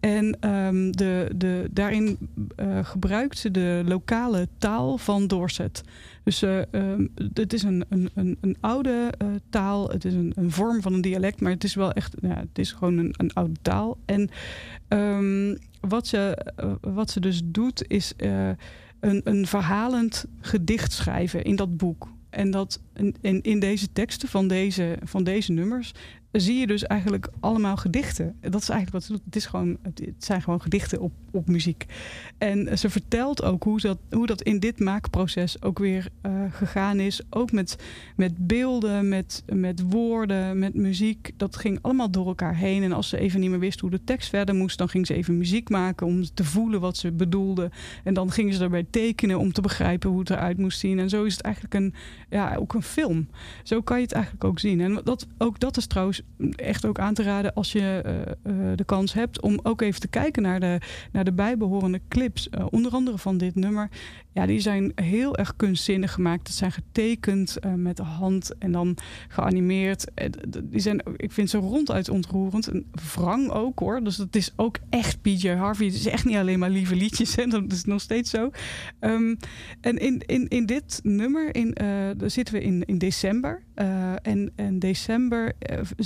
[0.00, 2.18] En ehm, de, de, daarin
[2.56, 5.82] eh, gebruikt ze de lokale taal van Dorset.
[6.22, 10.32] Dus eh, ehm, het is een, een, een, een oude eh, taal, het is een,
[10.36, 13.14] een vorm van een dialect, maar het is wel echt, ja, het is gewoon een,
[13.16, 13.98] een oude taal.
[14.04, 14.28] En
[14.88, 16.46] ehm, wat, ze,
[16.80, 18.12] wat ze dus doet, is
[19.00, 22.08] een, een verhalend gedicht schrijven in dat boek.
[22.30, 22.80] En dat
[23.20, 25.92] in, in deze teksten van deze, van deze nummers
[26.32, 28.36] zie je dus eigenlijk allemaal gedichten.
[28.40, 29.24] Dat is eigenlijk wat ze doet.
[29.24, 31.86] Het, is gewoon, het zijn gewoon gedichten op, op muziek.
[32.38, 37.00] En ze vertelt ook hoe dat, hoe dat in dit maakproces ook weer eh, gegaan
[37.00, 37.20] is.
[37.30, 37.76] Ook met,
[38.16, 41.32] met beelden, met, met woorden, met muziek.
[41.36, 42.82] Dat ging allemaal door elkaar heen.
[42.82, 45.14] En als ze even niet meer wist hoe de tekst verder moest, dan ging ze
[45.14, 47.70] even muziek maken om te voelen wat ze bedoelde.
[48.04, 50.98] En dan gingen ze daarbij tekenen om te begrijpen hoe het eruit moest zien.
[50.98, 51.94] En zo is het eigenlijk een,
[52.30, 53.28] ja, ook een film.
[53.62, 54.80] Zo kan je het eigenlijk ook zien.
[54.80, 56.22] En dat, ook dat is trouwens
[56.56, 60.00] echt ook aan te raden als je eh, eh, de kans hebt om ook even
[60.00, 60.78] te kijken naar de,
[61.12, 62.48] naar de bijbehorende clips.
[62.48, 63.88] Eh, onder andere van dit nummer.
[64.32, 66.46] Ja, die zijn heel erg kunstzinnig gemaakt.
[66.46, 68.96] Het zijn getekend met de hand en dan
[69.28, 70.06] geanimeerd.
[70.62, 72.68] Die zijn, ik vind ze ronduit ontroerend.
[72.68, 74.04] En wrang ook hoor.
[74.04, 75.86] Dus het is ook echt PJ Harvey.
[75.86, 77.36] Het is echt niet alleen maar lieve liedjes.
[77.36, 77.46] Hè.
[77.46, 78.50] Dat is nog steeds zo.
[78.98, 79.34] Ehm,
[79.80, 81.74] en in, in, in dit nummer in,
[82.16, 83.62] daar zitten we in, in december.
[84.22, 85.52] En, en december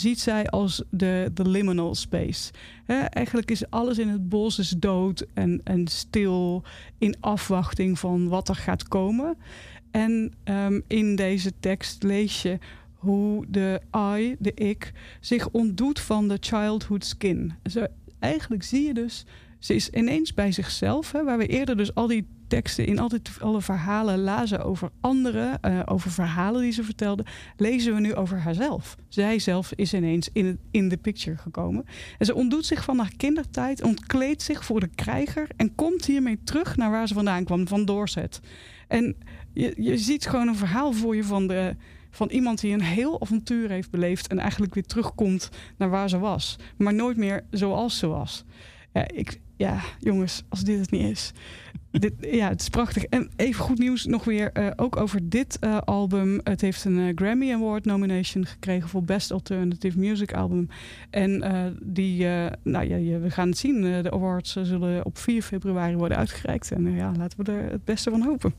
[0.00, 2.52] ziet zij als de, de liminal space.
[2.86, 6.62] Eigenlijk is alles in het bos is dood en, en stil
[6.98, 9.36] in afwachting van wat er gaat komen.
[9.90, 12.58] En ehm, in deze tekst lees je
[12.94, 13.80] hoe de
[14.18, 17.52] I, de ik, zich ontdoet van de childhood skin.
[18.18, 19.24] Eigenlijk zie je dus,
[19.58, 23.60] ze is ineens bij zichzelf, waar we eerder dus al die teksten in altijd alle
[23.60, 27.24] verhalen lazen over anderen, eh, over verhalen die ze vertelde,
[27.56, 28.96] lezen we nu over haarzelf.
[29.08, 31.84] Zij zelf is ineens in, in de picture gekomen.
[32.18, 36.38] En ze ontdoet zich van haar kindertijd, ontkleedt zich voor de krijger en komt hiermee
[36.44, 38.40] terug naar waar ze vandaan kwam, van Dorset.
[38.88, 39.16] En
[39.52, 41.76] je, je ziet gewoon een verhaal voor je van, de,
[42.10, 46.18] van iemand die een heel avontuur heeft beleefd en eigenlijk weer terugkomt naar waar ze
[46.18, 48.44] was, maar nooit meer zoals ze was.
[49.06, 51.32] Ik, ja jongens, als dit het niet is.
[51.90, 53.04] Dit, ja, het is prachtig.
[53.04, 56.40] En even goed nieuws nog weer, eh, ook over dit eh, album.
[56.44, 60.68] Het heeft een eh, Grammy Award nomination gekregen voor Best Alternative Music Album.
[61.10, 63.84] En eh, die, eh, nou ja, je- we gaan het zien.
[63.84, 66.70] Eh, de awards zullen op 4 februari worden uitgereikt.
[66.72, 68.54] En ja, laten we er het beste van hopen.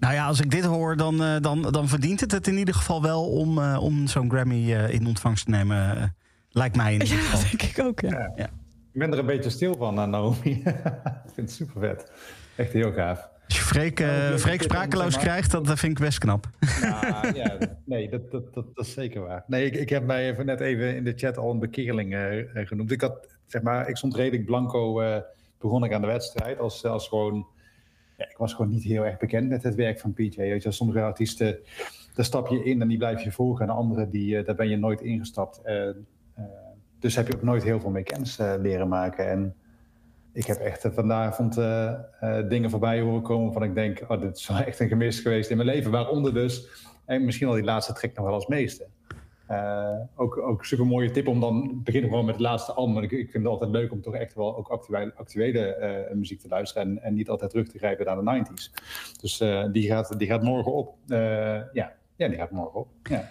[0.00, 2.74] Nou ja, als ik dit hoor, dan, eh, dan, dan verdient het het in ieder
[2.74, 6.14] geval wel om, eh, om zo'n Grammy eh, in ontvangst te nemen.
[6.50, 7.40] lijkt mij in ieder Ja, geval.
[7.40, 8.32] dat denk ik ook, ja.
[8.36, 8.50] Ja.
[8.92, 10.36] Ik ben er een beetje stil van Naomi.
[10.64, 12.12] ik vind het super vet.
[12.58, 13.28] Echt heel gaaf.
[13.44, 16.50] Als je Freek, eh, te sprakeloos krijgt, dat, dat vind ik best knap.
[16.80, 19.44] Ja, ja nee, dat, dat, dat, dat is zeker waar.
[19.46, 22.38] Nee, ik, ik heb mij even net even in de chat al een bekeerling eh,
[22.38, 22.90] eh, genoemd.
[22.90, 25.20] Ik had, zeg maar, ik stond redelijk blanco, eh,
[25.58, 27.46] begon ik aan de wedstrijd als, als gewoon...
[28.16, 30.36] Ja, ik was gewoon niet heel erg bekend met het werk van PJ.
[30.36, 31.58] Weet je, sommige artiesten,
[32.14, 33.68] daar stap je in en die blijf je volgen.
[33.68, 35.60] En andere, die, eh, daar ben je nooit ingestapt.
[35.62, 35.94] Eh, eh,
[36.98, 39.28] dus heb je ook nooit heel veel mee kennis eh, leren maken.
[39.30, 39.54] En
[40.38, 41.88] ik heb echt eh, vanavond eh,
[42.20, 45.20] eh, dingen voorbij horen komen van ik denk, oh, dit is wel echt een gemis
[45.20, 45.90] geweest in mijn leven.
[45.90, 46.68] Waaronder dus,
[47.04, 48.86] en misschien al die laatste track nog wel als meeste.
[50.16, 53.02] Ook, ook super mooie tip om dan beginnen gewoon met het laatste album.
[53.02, 56.48] Ik, ik vind het altijd leuk om toch echt wel ook actuele, actuele muziek te
[56.48, 58.82] luisteren en, niet altijd terug te grijpen naar de 90s.
[59.20, 59.38] Dus
[59.72, 60.94] die, gaat, die gaat morgen op.
[61.06, 61.68] Ja.
[61.72, 62.88] ja, die gaat morgen op.
[63.02, 63.28] Ja.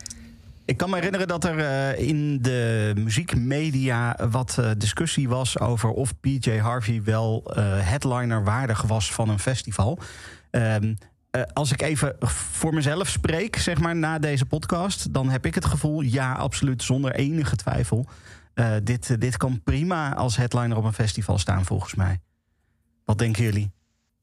[0.68, 5.90] Ik kan me herinneren dat er eh, in de muziekmedia wat eh, discussie was over
[5.90, 10.00] of PJ Harvey wel eh, headliner waardig was van een festival.
[10.52, 10.94] Ehm,
[11.32, 15.56] eh, als ik even voor mezelf spreek, zeg maar, na deze podcast, dan heb ik
[15.56, 18.06] het gevoel, ja, absoluut, zonder enige twijfel.
[18.84, 22.20] Dit, dit kan prima als headliner op een festival staan, volgens mij.
[23.06, 23.77] Wat denken jullie?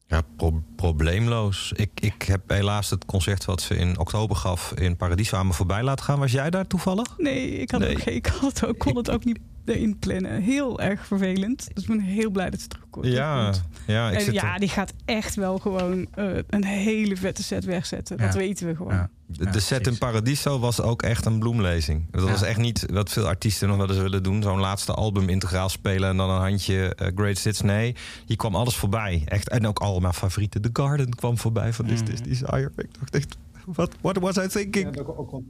[0.06, 1.72] Ja, pro- probleemloos.
[1.76, 5.52] Ik, ik heb helaas het concert wat ze in oktober gaf in Paradiso aan me
[5.52, 6.18] voorbij laten gaan.
[6.18, 7.14] Was jij daar toevallig?
[7.18, 7.90] Nee, ik, had Nee.
[7.96, 10.42] Ook, geen- ik had ook, kon het ook niet inplannen.
[10.42, 11.68] Heel erg vervelend.
[11.74, 13.06] Dus ik ben heel blij dat ze terugkomt.
[13.06, 13.52] Ja,
[13.86, 17.64] ja, ik En zit ja, die gaat echt wel gewoon eh, een hele vette set
[17.64, 18.16] wegzetten.
[18.16, 18.38] Dat Ja.
[18.38, 18.92] weten we gewoon.
[18.92, 19.10] Ja.
[19.26, 19.98] De, set in.
[19.98, 22.06] Paradiso was ook echt een bloemlezing.
[22.10, 22.30] Dat Ja.
[22.30, 24.42] was echt niet wat veel artiesten nog wel eens willen doen.
[24.42, 27.60] Zo'n laatste album integraal spelen en dan een handje eh, Great Hits.
[27.60, 27.94] Nee,
[28.26, 29.22] hier kwam alles voorbij.
[29.24, 29.48] Echt.
[29.48, 30.60] En ook al mijn favorieten.
[30.62, 32.10] The Garden kwam voorbij van This Mhm.
[32.10, 32.72] This Desire.
[32.76, 33.36] Ik dacht echt,
[33.66, 34.98] what, what was I thinking?
[34.98, 35.42] ook, ook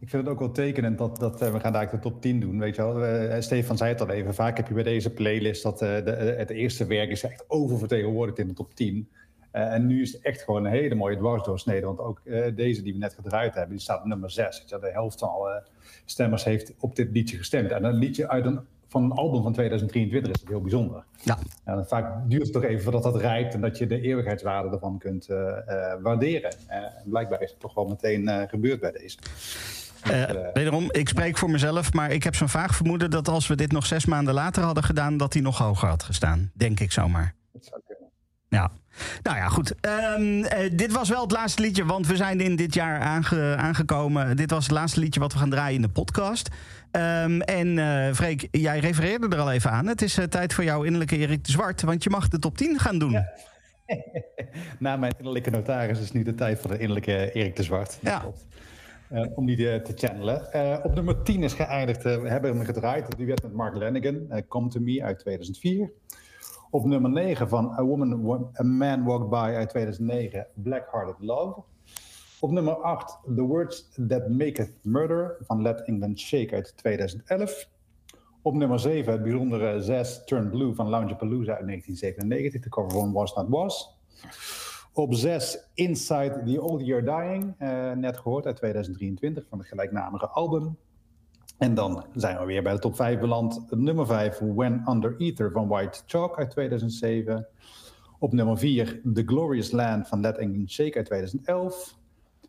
[0.00, 2.40] ik vind het ook wel tekenend dat, dat eh, we gaan daar de top 10
[2.40, 2.58] doen.
[2.58, 3.04] Weet je wel?
[3.04, 4.34] Eh, Stefan zei het al even.
[4.34, 8.48] Vaak heb je bij deze playlist dat de, het eerste werk is echt oververtegenwoordigd in
[8.48, 9.08] de top 10.
[9.50, 11.86] Eh, en nu is het echt gewoon een hele mooie dwarsdoorsnede.
[11.86, 12.20] Want ook
[12.54, 14.58] deze die we net gedraaid hebben, die staat op nummer 6.
[14.58, 14.90] Weet je wel?
[14.90, 15.66] De helft van alle
[16.04, 17.70] stemmers heeft op dit liedje gestemd.
[17.70, 21.04] En een liedje uit een, van een album van 2023 is het heel bijzonder.
[21.22, 21.38] Ja.
[21.64, 24.98] En vaak duurt het toch even voordat dat rijpt en dat je de eeuwigheidswaarde ervan
[24.98, 25.26] kunt
[26.02, 26.54] waarderen.
[26.66, 29.18] En blijkbaar is het toch wel meteen gebeurd bij deze.
[30.02, 33.54] Eh, wederom, ik spreek voor mezelf, maar ik heb zo'n vaag vermoeden dat als we
[33.54, 36.50] dit nog zes maanden later hadden gedaan, dat hij nog hoger had gestaan.
[36.54, 37.34] Denk ik zomaar.
[37.52, 38.08] Dat zou kunnen.
[38.48, 38.70] Ja.
[39.22, 39.74] Nou ja, goed.
[39.80, 43.56] Ehm, eh, dit was wel het laatste liedje, want we zijn in dit jaar aange-
[43.56, 44.36] aangekomen.
[44.36, 46.48] Dit was het laatste liedje wat we gaan draaien in de podcast.
[46.90, 49.86] Ehm, en eh Freek, jij refereerde er al even aan.
[49.86, 52.78] Het is tijd voor jouw innerlijke Erik de Zwart, want je mag de top 10
[52.78, 53.12] gaan doen.
[54.78, 57.98] Na mijn innerlijke notaris is nu de tijd voor de innerlijke Erik de Zwart.
[58.00, 58.18] Ja.
[58.18, 58.46] Klopt.
[59.10, 60.52] Eh, om die eh, te channelen.
[60.52, 62.02] Eh, op nummer 10 is geëindigd.
[62.02, 63.06] we hebben hem gedraaid.
[63.06, 64.30] Het duet met Mark Lanigan.
[64.30, 65.92] eh, Come to Me uit 2004.
[66.70, 70.46] Op nummer 9 van A, Woman, A Man Walked By uit 2009.
[70.54, 71.60] Black Hearted Love.
[72.40, 77.68] Op nummer 8, The Words That Maketh Murder van Let England Shake uit 2011.
[78.42, 82.62] Op nummer 7, het bijzondere 6, Turn Blue van Loungapalooza uit 1997.
[82.62, 83.98] De cover van Was Not Was.
[85.00, 90.28] Op 6, Inside the Old Year Dying, eh, net gehoord uit 2023 van het gelijknamige
[90.28, 90.76] album.
[91.58, 93.66] En dan zijn we weer bij de top 5 beland.
[93.70, 97.46] Op nummer 5, When Under Ether van White Chalk uit 2007.
[98.18, 101.98] Op nummer 4, The Glorious Land van Let England Shake uit 2011.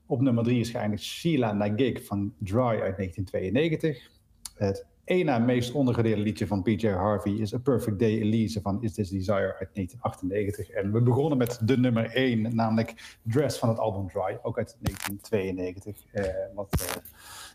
[0.06, 4.10] Op nummer 3 is geëindigd Sheila Nagig van Dry uit 1992.
[4.56, 8.84] Het één na meest ondergedeelde liedje van PJ Harvey is A Perfect Day Elise van
[8.84, 10.70] Is This Desire uit 1998.
[10.70, 14.78] En we begonnen met de nummer 1, namelijk Dress van het album Dry, ook uit
[14.80, 16.06] 1992.
[16.12, 16.24] eh,
[16.56, 16.96] wat eh,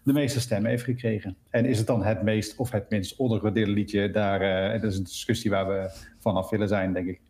[0.03, 1.37] de meeste stemmen heeft gekregen.
[1.51, 4.11] En is het dan het meest of het minst ondergewaardeerde liedje?
[4.11, 7.21] Daar, eh, dat is een discussie waar we vanaf willen zijn, denk ik.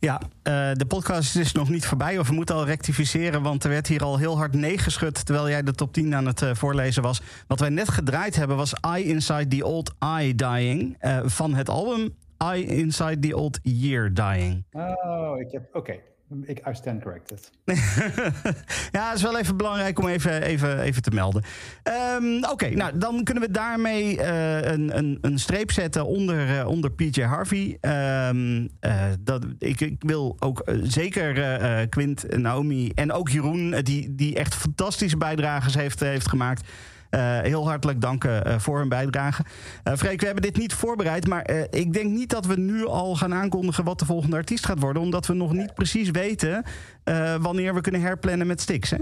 [0.00, 2.18] Ja, eh, de podcast is nog niet voorbij.
[2.18, 5.26] Of we moeten al rectificeren, want er werd hier al heel hard nee geschud...
[5.26, 7.22] terwijl jij de top 10 aan het eh, voorlezen was.
[7.46, 10.96] Wat wij net gedraaid hebben was I Inside the Old I Dying...
[10.98, 12.14] eh, van het album
[12.54, 14.64] I Inside the Old Year Dying.
[14.72, 15.68] Oh, ik heb...
[15.72, 15.98] Oké,
[16.42, 17.50] ik I stand corrected.
[18.92, 21.42] ja, is wel even belangrijk om even, even, even te melden.
[21.82, 26.66] Ehm, Oké, nou dan kunnen we daarmee eh, een, een, een streep zetten onder, eh,
[26.66, 27.78] onder PJ Harvey.
[27.80, 34.36] Ehm, eh, dat, ik, ik wil ook zeker Quint, Naomi en ook Jeroen, die, die
[34.36, 36.68] echt fantastische bijdrages heeft, heeft gemaakt.
[37.10, 39.44] Eh, heel hartelijk danken eh, voor hun bijdrage.
[39.82, 42.86] Eh Freek, we hebben dit niet voorbereid, maar eh, ik denk niet dat we nu
[42.86, 46.64] al gaan aankondigen wat de volgende artiest gaat worden, omdat we nog niet precies weten
[47.04, 48.90] eh, wanneer we kunnen herplannen met Stix.
[48.90, 48.98] Hè?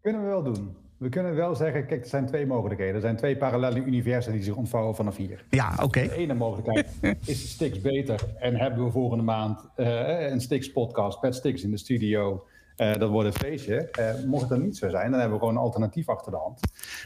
[0.00, 0.76] Kunnen we wel doen.
[0.96, 2.94] We kunnen wel zeggen, kijk, er zijn twee mogelijkheden.
[2.94, 5.44] Er zijn twee parallele universen die zich ontvouwen vanaf hier.
[5.50, 6.02] Ja, oké.
[6.02, 6.86] De ene mogelijkheid
[7.24, 11.70] is Stix beter en hebben we volgende maand eh, een Stix podcast met Stix in
[11.70, 12.46] de studio.
[12.76, 13.90] Eh, dat wordt een feestje.
[13.90, 16.60] Eh, mocht het niet zo zijn, dan hebben we gewoon een alternatief achter de hand.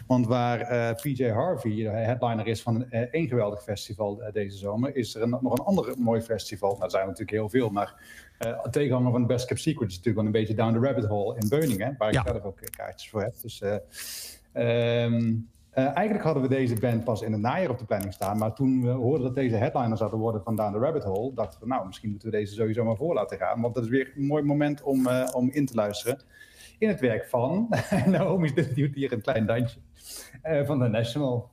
[0.06, 5.14] Want waar eh, PJ Harvey de headliner is van één geweldig festival deze zomer, is
[5.14, 6.70] er een- nog een ander mooi festival.
[6.70, 7.94] Nou, er zijn er natuurlijk heel veel, maar
[8.70, 11.48] tegenhanger van Best Kept Secret is natuurlijk wel een beetje down the rabbit hole in
[11.48, 12.20] Beuningen, waar Ja.
[12.20, 13.34] ik zelf ook kaartjes voor heb.
[13.42, 13.60] Dus
[14.52, 15.06] eh,
[15.70, 18.38] eh, eigenlijk hadden we deze band pas in het najaar op de planning staan.
[18.38, 21.60] Maar toen we hoorden dat deze headliner zouden worden van Down the Rabbit Hole, dachten
[21.60, 23.60] we, nou, misschien moeten we deze sowieso maar voor laten gaan.
[23.60, 26.20] Want dat is weer een mooi moment om, eh, om in te luisteren.
[26.78, 27.68] In het werk van,
[28.06, 29.78] Naomi doet hier een klein dansje,
[30.42, 31.50] eh, van The National.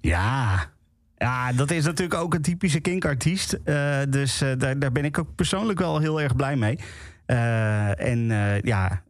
[0.00, 0.72] Ja.
[1.16, 3.60] Ja, dat is natuurlijk ook een typische kinkartiest.
[4.08, 6.78] Dus daar, daar ben ik ook persoonlijk wel heel erg blij mee.
[7.96, 8.26] En
[8.62, 9.02] ja,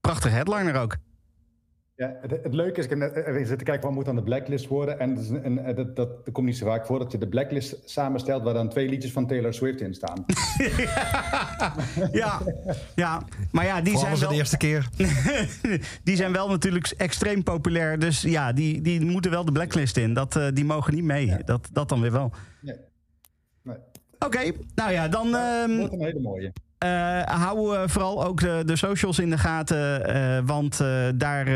[0.00, 0.96] prachtige headliner ook.
[2.00, 4.22] Ja, het, het leuke is, ik heb net even zitten kijken wat moet aan de
[4.22, 4.98] blacklist worden.
[4.98, 7.18] En dat, is een, een- dat, dat, dat komt niet zo vaak voor dat je
[7.18, 10.24] de blacklist samenstelt waar dan twee liedjes van Taylor Swift in staan.
[12.12, 12.40] Ja,
[12.94, 13.22] ja.
[13.52, 14.28] maar ja, die Vooral zijn wel...
[14.30, 14.88] de eerste keer.
[16.04, 17.98] die zijn wel natuurlijk extreem populair.
[17.98, 20.14] Dus ja, die, die moeten wel de blacklist in.
[20.14, 21.36] Dat, eh, die mogen niet mee.
[21.44, 22.32] Dat, dat dan weer wel.
[22.60, 22.76] Nee.
[23.62, 23.76] Nee.
[24.18, 26.52] Oké, nou ja, dan ehm, Wordt een hele mooie.
[26.80, 30.04] Eh, hou eh, vooral ook de, de socials in de gaten.
[30.04, 30.78] eh, want
[31.14, 31.46] daar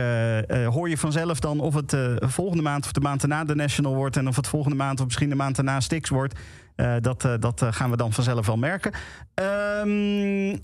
[0.64, 4.16] hoor je vanzelf dan of het volgende maand of de maand daarna de National wordt.
[4.16, 6.38] En of het volgende maand of misschien de maand daarna Stix wordt.
[7.00, 8.92] Dat dat gaan we dan vanzelf wel merken.
[9.34, 10.56] Ehm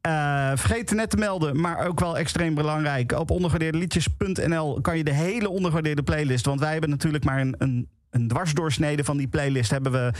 [0.00, 3.12] eh, vergeet net te melden, maar ook wel extreem belangrijk.
[3.12, 6.46] Op ondergewaardeerdeliedjes.nl kan je de hele ondergewaardeerde playlist.
[6.46, 10.12] Want wij hebben natuurlijk maar een, een, een dwarsdoorsnede van die playlist hebben we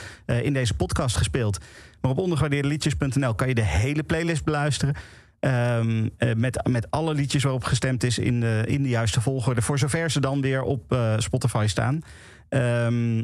[0.42, 1.58] in deze podcast gespeeld.
[2.00, 4.94] Maar op ondergewaardeerdeliedjes.nl kan je de hele playlist beluisteren.
[5.40, 9.62] Ehm, eh, met, met alle liedjes waarop gestemd is in de, in de juiste volgorde.
[9.62, 12.02] Voor zover ze dan weer op eh, Spotify staan.
[12.48, 13.22] Ehm,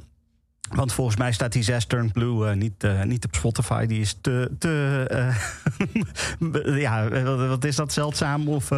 [0.70, 3.86] want volgens mij staat die 6 Turn Blue eh, niet, eh, niet op Spotify.
[3.86, 4.51] Die is te.
[4.59, 7.09] te eh, ja,
[7.49, 8.69] wat, is dat zeldzaam of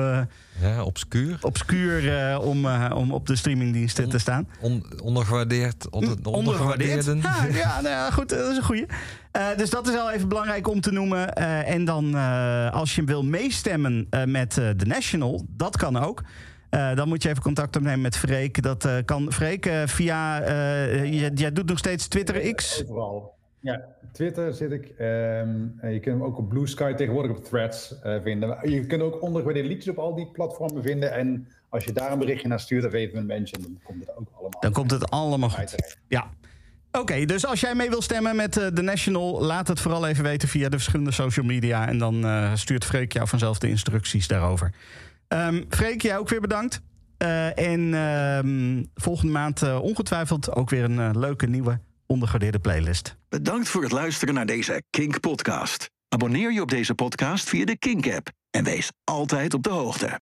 [0.60, 1.38] Ja, obscuur.
[1.40, 4.48] obscuur om, om op de streamingdiensten te staan?
[4.60, 5.90] On, ondergewaardeerd.
[5.90, 7.04] Onder, Ondergewaardeerd.
[7.04, 8.86] Ja, ja, nou ja, goed, dat is een goeie.
[9.56, 11.34] Dus dat is wel even belangrijk om te noemen.
[11.66, 12.14] En dan,
[12.72, 16.22] als je wil meestemmen met The National, dat kan ook.
[16.70, 18.62] Eh, dan moet je even contact opnemen met Freek.
[18.62, 20.44] Dat eh, kan Freek eh, via.
[21.04, 22.82] jij, jij doet nog steeds Twitter X.
[22.82, 23.34] Overal.
[23.60, 24.88] Ja, Twitter zit ik.
[24.88, 25.48] ehm,
[25.78, 28.70] en je kunt hem ook op Blue Sky tegenwoordig op Threads vinden.
[28.70, 31.12] Je kunt ook ondergewaardeerde liedjes op al die platformen vinden.
[31.12, 34.16] En als je daar een berichtje naar stuurt of even een mention, dan komt het
[34.16, 34.60] ook allemaal.
[34.60, 35.96] Dan komt het allemaal goed.
[36.08, 36.30] Ja.
[36.92, 40.48] Oké, dus als jij mee wil stemmen met The National, laat het vooral even weten
[40.48, 41.88] via de verschillende social media.
[41.88, 42.26] En dan
[42.58, 44.72] stuurt Freek jou vanzelf de instructies daarover.
[45.28, 46.82] Ehm Freek, jij ook weer bedankt.
[47.16, 53.16] Eh, en ehm, volgende maand eh, ongetwijfeld ook weer een eh, leuke nieuwe ondergewaardeerde playlist.
[53.28, 55.90] Bedankt voor het luisteren naar deze Kink podcast.
[56.08, 60.10] Abonneer je op deze podcast via de Kink app en wees altijd op de hoogte.